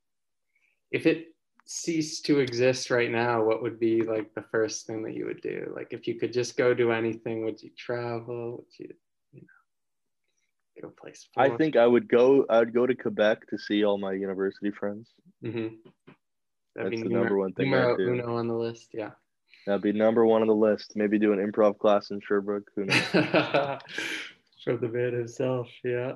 [0.91, 5.13] if it ceased to exist right now what would be like the first thing that
[5.13, 8.79] you would do like if you could just go do anything would you travel would
[8.79, 8.89] you
[10.81, 12.45] go play sports I think I would go.
[12.49, 15.09] I would go to Quebec to see all my university friends.
[15.43, 15.75] Mm-hmm.
[16.75, 18.09] That'd That's be the number one thing numero I'd do.
[18.13, 18.89] uno on the list.
[18.93, 19.11] Yeah.
[19.65, 20.93] That'd be number one on the list.
[20.95, 22.69] Maybe do an improv class in Sherbrooke.
[22.75, 23.03] Who knows?
[24.63, 25.67] From the man himself.
[25.83, 26.13] Yeah.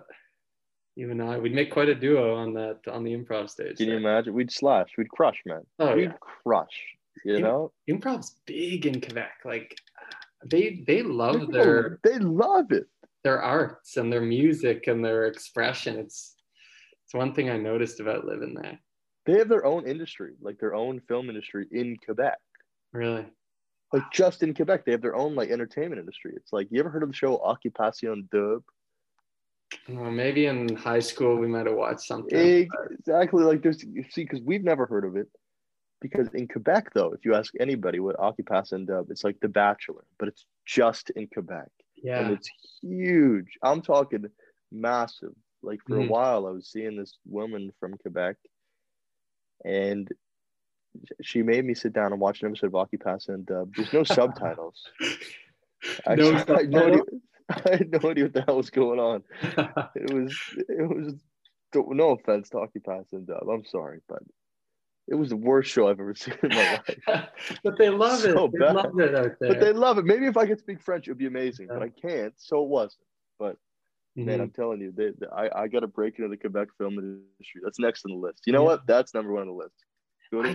[0.95, 3.77] You and I, we'd make quite a duo on that on the improv stage.
[3.77, 4.33] Can you imagine?
[4.33, 4.89] We'd slash.
[4.97, 5.61] We'd crush, man.
[5.79, 6.13] Oh We'd yeah.
[6.19, 6.67] crush.
[7.25, 7.39] You Yeah.
[7.39, 9.31] know, Improv's big in Quebec.
[9.45, 9.75] Like
[10.45, 12.87] they they love People- their they love it.
[13.23, 15.97] Their arts and their music and their expression.
[15.97, 16.35] It's
[17.05, 18.79] it's one thing I noticed about living there.
[19.25, 22.37] They have their own industry, like their own film industry in Quebec.
[22.93, 23.25] Really?
[23.93, 26.33] Like just in Quebec, they have their own like entertainment industry.
[26.35, 28.63] It's like you ever heard of the show Occupation Double?
[29.89, 32.69] Well, maybe in high school we might have watched something.
[32.99, 33.43] Exactly.
[33.43, 35.27] Like there's see, because we've never heard of it.
[35.99, 40.03] Because in Quebec, though, if you ask anybody what Occupation Dub, it's like The Bachelor,
[40.17, 41.69] but it's just in Quebec.
[42.03, 42.19] Yeah.
[42.25, 42.49] And it's
[42.81, 43.57] huge.
[43.63, 44.25] I'm talking
[44.71, 45.33] massive.
[45.63, 46.07] Like for Mhm.
[46.07, 48.37] a while, I was seeing this woman from Quebec,
[49.63, 50.09] and
[51.21, 53.73] she made me sit down and watch an episode of Occupation Dub.
[53.75, 54.83] There's no subtitles.
[56.05, 57.01] I, No I, had no idea?
[57.49, 59.23] I had no idea what the hell was going on.
[59.95, 60.35] It was
[60.69, 61.13] it was
[61.75, 63.47] no offense to Occupation Dub.
[63.49, 64.23] I'm sorry, but
[65.07, 67.29] it was the worst show I've ever seen in my life.
[67.63, 68.51] but they love So it.
[68.53, 68.75] They bad.
[68.75, 69.49] love it out there.
[69.49, 70.05] But they love it.
[70.05, 71.67] Maybe if I could speak French, it would be amazing.
[71.67, 73.03] But I can't, so it wasn't.
[73.39, 73.57] But
[74.15, 74.41] man, Mhm.
[74.43, 77.61] I'm telling you, they, they- I, I got to break into the Quebec film industry.
[77.63, 78.43] That's next on the list.
[78.45, 78.67] You know Yeah.
[78.69, 78.87] what?
[78.87, 79.75] That's number one on the list.
[80.31, 80.51] Go to I-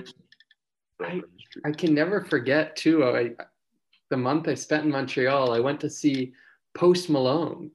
[1.10, 1.62] industry.
[1.64, 3.04] I can never forget too.
[3.04, 3.32] I,
[4.08, 6.32] the month I spent in Montreal, I went to see
[6.74, 7.70] Post Malone.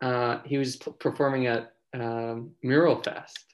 [0.00, 3.51] Uh, he was p- performing at um, Mural Fest.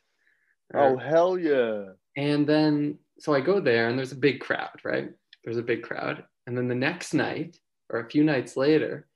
[0.75, 1.85] Oh hell yeah!
[2.17, 5.11] And then, so I go there, and there's a big crowd, right?
[5.45, 6.25] There's a big crowd.
[6.47, 7.59] And then the next night,
[7.91, 9.07] or a few nights later,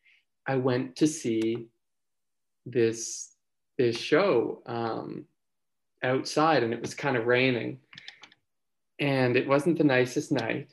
[0.46, 1.68] I went to see
[2.66, 3.30] this
[3.78, 5.24] this show um,
[6.02, 7.78] outside, and it was kind of raining,
[8.98, 10.72] and it wasn't the nicest night.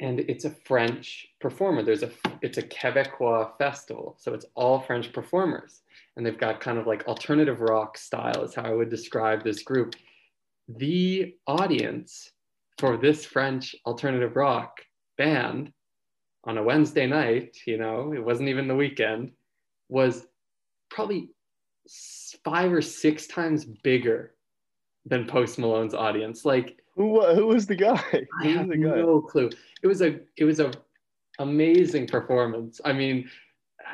[0.00, 1.82] And it's a French performer.
[1.82, 2.10] There's a
[2.40, 5.82] it's a Quebecois festival, so it's all French performers,
[6.20, 9.62] and they've got kind of like alternative rock style is how I would describe this
[9.62, 9.94] group
[10.68, 12.30] the audience
[12.76, 14.82] for this French alternative rock
[15.16, 15.72] band
[16.44, 19.32] on a Wednesday night, you know, it wasn't even the weekend,
[19.88, 20.26] was
[20.90, 21.30] probably
[22.44, 24.34] five or six times bigger
[25.06, 26.44] than Post Malone's audience.
[26.44, 28.04] Like, Who who was the guy?
[28.42, 28.96] I have was the guy?
[28.96, 29.48] no clue.
[29.82, 30.70] It was a it was a
[31.38, 32.78] amazing performance.
[32.84, 33.28] I mean,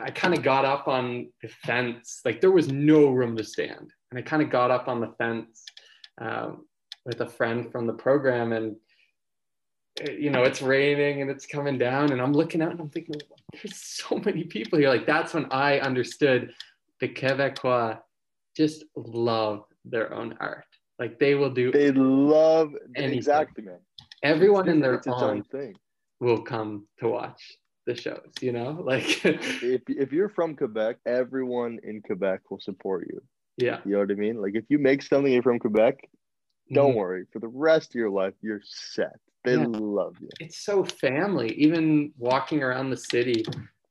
[0.01, 2.20] I kind of got up on the fence.
[2.24, 5.12] Like there was no room to stand, and I kind of got up on the
[5.18, 5.64] fence
[6.20, 6.66] um,
[7.05, 8.76] with a friend from the program, and
[10.07, 12.90] uh, you know it's raining and it's coming down, and I'm looking out and I'm
[12.90, 13.14] thinking,
[13.53, 14.88] there's so many people here.
[14.88, 16.53] Like that's when I understood
[17.01, 17.99] the Quebecois
[18.57, 20.64] just love their own art.
[20.99, 23.18] Like they will do They love Anything.
[23.18, 23.78] exactly, man.
[24.22, 25.07] everyone It's in their different.
[25.07, 25.74] it's its own own thing.
[26.20, 27.57] will come to watch
[27.87, 28.82] the shows, you know?
[28.84, 33.22] Like, If if you're from Quebec, everyone in Quebec will support you.
[33.57, 33.78] yeah.
[33.84, 34.37] You know what I mean?
[34.43, 35.95] Like if you make something you're from Quebec,
[36.72, 36.97] don't Mhm.
[37.03, 37.22] worry.
[37.32, 39.18] For the rest of your life, you're set.
[39.45, 39.66] They Yeah.
[40.01, 40.28] love you.
[40.41, 41.51] It's so family.
[41.66, 43.45] Even walking around the city,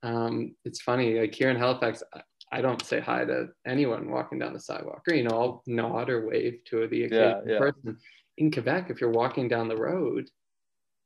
[0.04, 0.34] um,
[0.66, 1.08] it's funny.
[1.22, 5.02] Like here in Halifax, I- I don't say hi to anyone walking down the sidewalk,
[5.10, 7.58] or you know, I'll nod or wave to the occasional yeah.
[7.64, 7.98] person.
[8.38, 10.30] In Quebec, if you're walking down the road,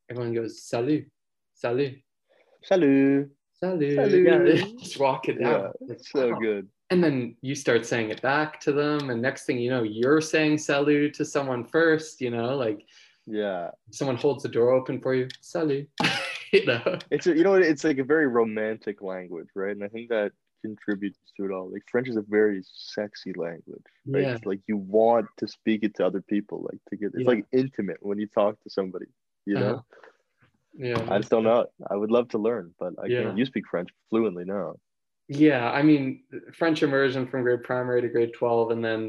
[0.10, 1.06] everyone goes "Salut,
[1.54, 1.94] salut,
[2.64, 3.30] Salut.
[3.60, 4.24] salut." Salut.
[4.24, 6.40] Yeah, just walk it Yeah, it's so Wow.
[6.40, 6.68] good.
[6.92, 10.22] and then you start saying it back to them and next thing you know you're
[10.22, 12.86] saying salut to someone first you know like
[13.28, 13.72] Yeah.
[13.92, 15.88] someone holds the door open for you salut
[16.54, 19.76] you know It's a, you know it's like a very romantic language, right?
[19.76, 20.32] And I think that
[20.66, 21.72] contributes to it all.
[21.72, 24.24] Like French is a very sexy language, right?
[24.24, 24.34] Yeah.
[24.36, 27.28] It's like you want to speak it to other people, like to get it's Yeah.
[27.34, 29.06] like intimate when you talk to somebody,
[29.46, 29.74] you know?
[29.76, 29.82] Uh-huh.
[30.80, 31.66] Yeah I just don't know.
[31.92, 33.24] I would love to learn, but I Yeah.
[33.24, 33.38] can't.
[33.38, 34.76] You speak French fluently now.
[35.32, 36.24] yeah i mean
[36.60, 39.02] french immersion from grade primary to grade 12 and then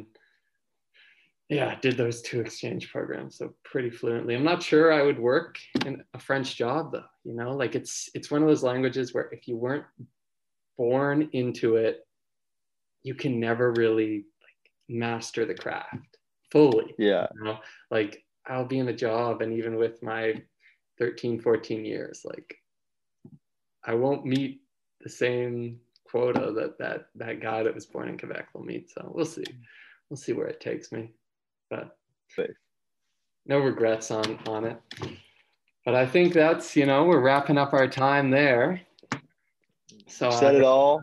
[1.49, 5.57] yeah did those two exchange programs so pretty fluently i'm not sure i would work
[5.87, 9.31] in a french job though you know like it's it's one of those languages where
[9.33, 9.87] if you weren't
[10.77, 12.07] born into it
[13.03, 16.19] you can never really like master the craft
[16.53, 17.27] fully Yeah.
[17.35, 17.57] you know
[17.91, 20.25] like i'll be in a job and even with my
[21.01, 22.57] 13 14 years like
[23.85, 24.61] i won't meet
[25.01, 29.11] the same quota that that that guy that was born in quebec will meet so
[29.13, 29.45] we'll see
[30.09, 31.11] we'll see where it takes me
[31.71, 31.97] but
[33.47, 34.79] no regrets on on it
[35.85, 38.81] but i think that's you know we're wrapping up our time there
[40.11, 41.03] so Said it uh, all.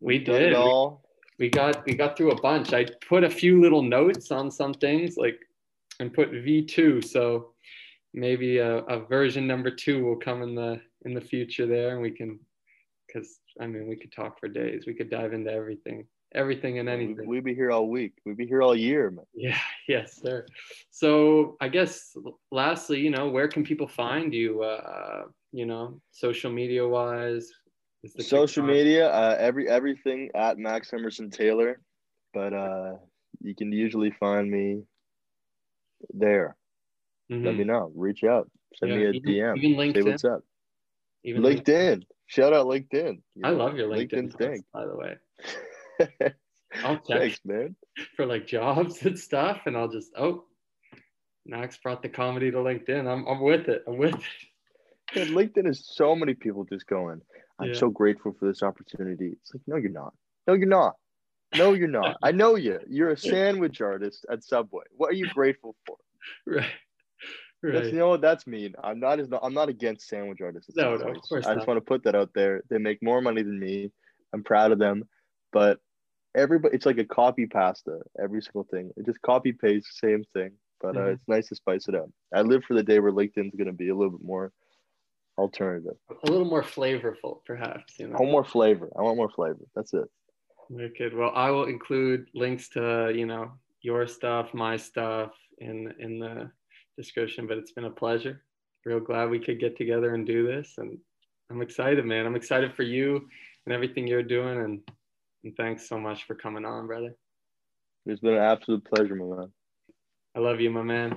[0.00, 1.02] we did it all.
[1.38, 2.72] we got we got through a bunch.
[2.72, 5.38] I put a few little notes on some things like
[6.00, 7.04] and put V2.
[7.04, 7.52] So
[8.14, 12.02] maybe a, a version number two will come in the in the future there and
[12.02, 12.38] we can
[13.06, 14.84] because I mean we could talk for days.
[14.86, 16.06] We could dive into everything.
[16.34, 17.26] Everything and anything.
[17.26, 18.12] We'd be here all week.
[18.26, 19.24] We'd be here all year, man.
[19.34, 20.44] Yeah, yes, sir.
[20.90, 22.14] So I guess
[22.50, 24.62] lastly, you know, where can people find you?
[24.62, 27.50] Uh, you know, social media wise,
[28.20, 31.80] Social media, uh, every everything at Max Emerson Taylor,
[32.32, 32.92] but uh,
[33.40, 34.82] you can usually find me
[36.14, 36.56] there.
[37.30, 37.46] Mm-hmm.
[37.46, 37.92] Let me know.
[37.94, 38.50] Reach out.
[38.74, 39.58] Send yeah, me a even, DM.
[39.58, 39.94] Even LinkedIn.
[39.94, 40.40] Say what's up.
[41.24, 41.64] Even LinkedIn.
[41.64, 42.02] LinkedIn.
[42.26, 43.20] Shout out LinkedIn.
[43.34, 45.16] You I know, love your LinkedIn posts, by the way.
[46.84, 47.74] I'll check Thanks, man.
[48.16, 50.44] for like jobs and stuff, and I'll just oh,
[51.46, 53.10] Max brought the comedy to LinkedIn.
[53.10, 53.82] I'm I'm with it.
[53.86, 55.18] I'm with it.
[55.18, 57.20] And LinkedIn is so many people just going.
[57.58, 57.74] I'm yeah.
[57.74, 59.32] so grateful for this opportunity.
[59.40, 60.12] It's like no, you're not.
[60.46, 60.96] No, you're not.
[61.56, 62.16] No, you're not.
[62.22, 62.78] I know you.
[62.88, 64.84] You're a sandwich artist at Subway.
[64.96, 65.96] What are you grateful for?
[66.46, 66.66] Right.
[67.62, 67.74] Right.
[67.74, 68.20] That's, you know what?
[68.20, 68.74] That's mean.
[68.82, 70.70] I'm not as I'm not against sandwich artists.
[70.76, 71.56] No, no, of course I not.
[71.56, 72.62] just want to put that out there.
[72.70, 73.90] They make more money than me.
[74.32, 75.08] I'm proud of them,
[75.52, 75.80] but
[76.36, 77.98] everybody, it's like a copy pasta.
[78.22, 80.52] Every single thing, it just copy paste same thing.
[80.80, 81.10] But uh, mm-hmm.
[81.10, 82.08] it's nice to spice it up.
[82.32, 84.52] I live for the day where LinkedIn's going to be a little bit more
[85.36, 87.98] alternative, a little more flavorful, perhaps.
[87.98, 88.16] You know?
[88.16, 88.88] I want more flavor.
[88.96, 89.64] I want more flavor.
[89.74, 90.04] That's it.
[90.70, 91.14] Wicked.
[91.14, 96.50] Well, I will include links to you know your stuff, my stuff in in the
[96.98, 97.46] description.
[97.46, 98.42] But it's been a pleasure.
[98.84, 100.98] Real glad we could get together and do this, and
[101.50, 102.26] I'm excited, man.
[102.26, 103.26] I'm excited for you
[103.64, 104.80] and everything you're doing, and
[105.44, 107.14] and thanks so much for coming on, brother.
[108.06, 109.52] It's been an absolute pleasure, my man.
[110.34, 111.14] I love you, my man.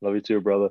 [0.00, 0.70] Love you too, brother.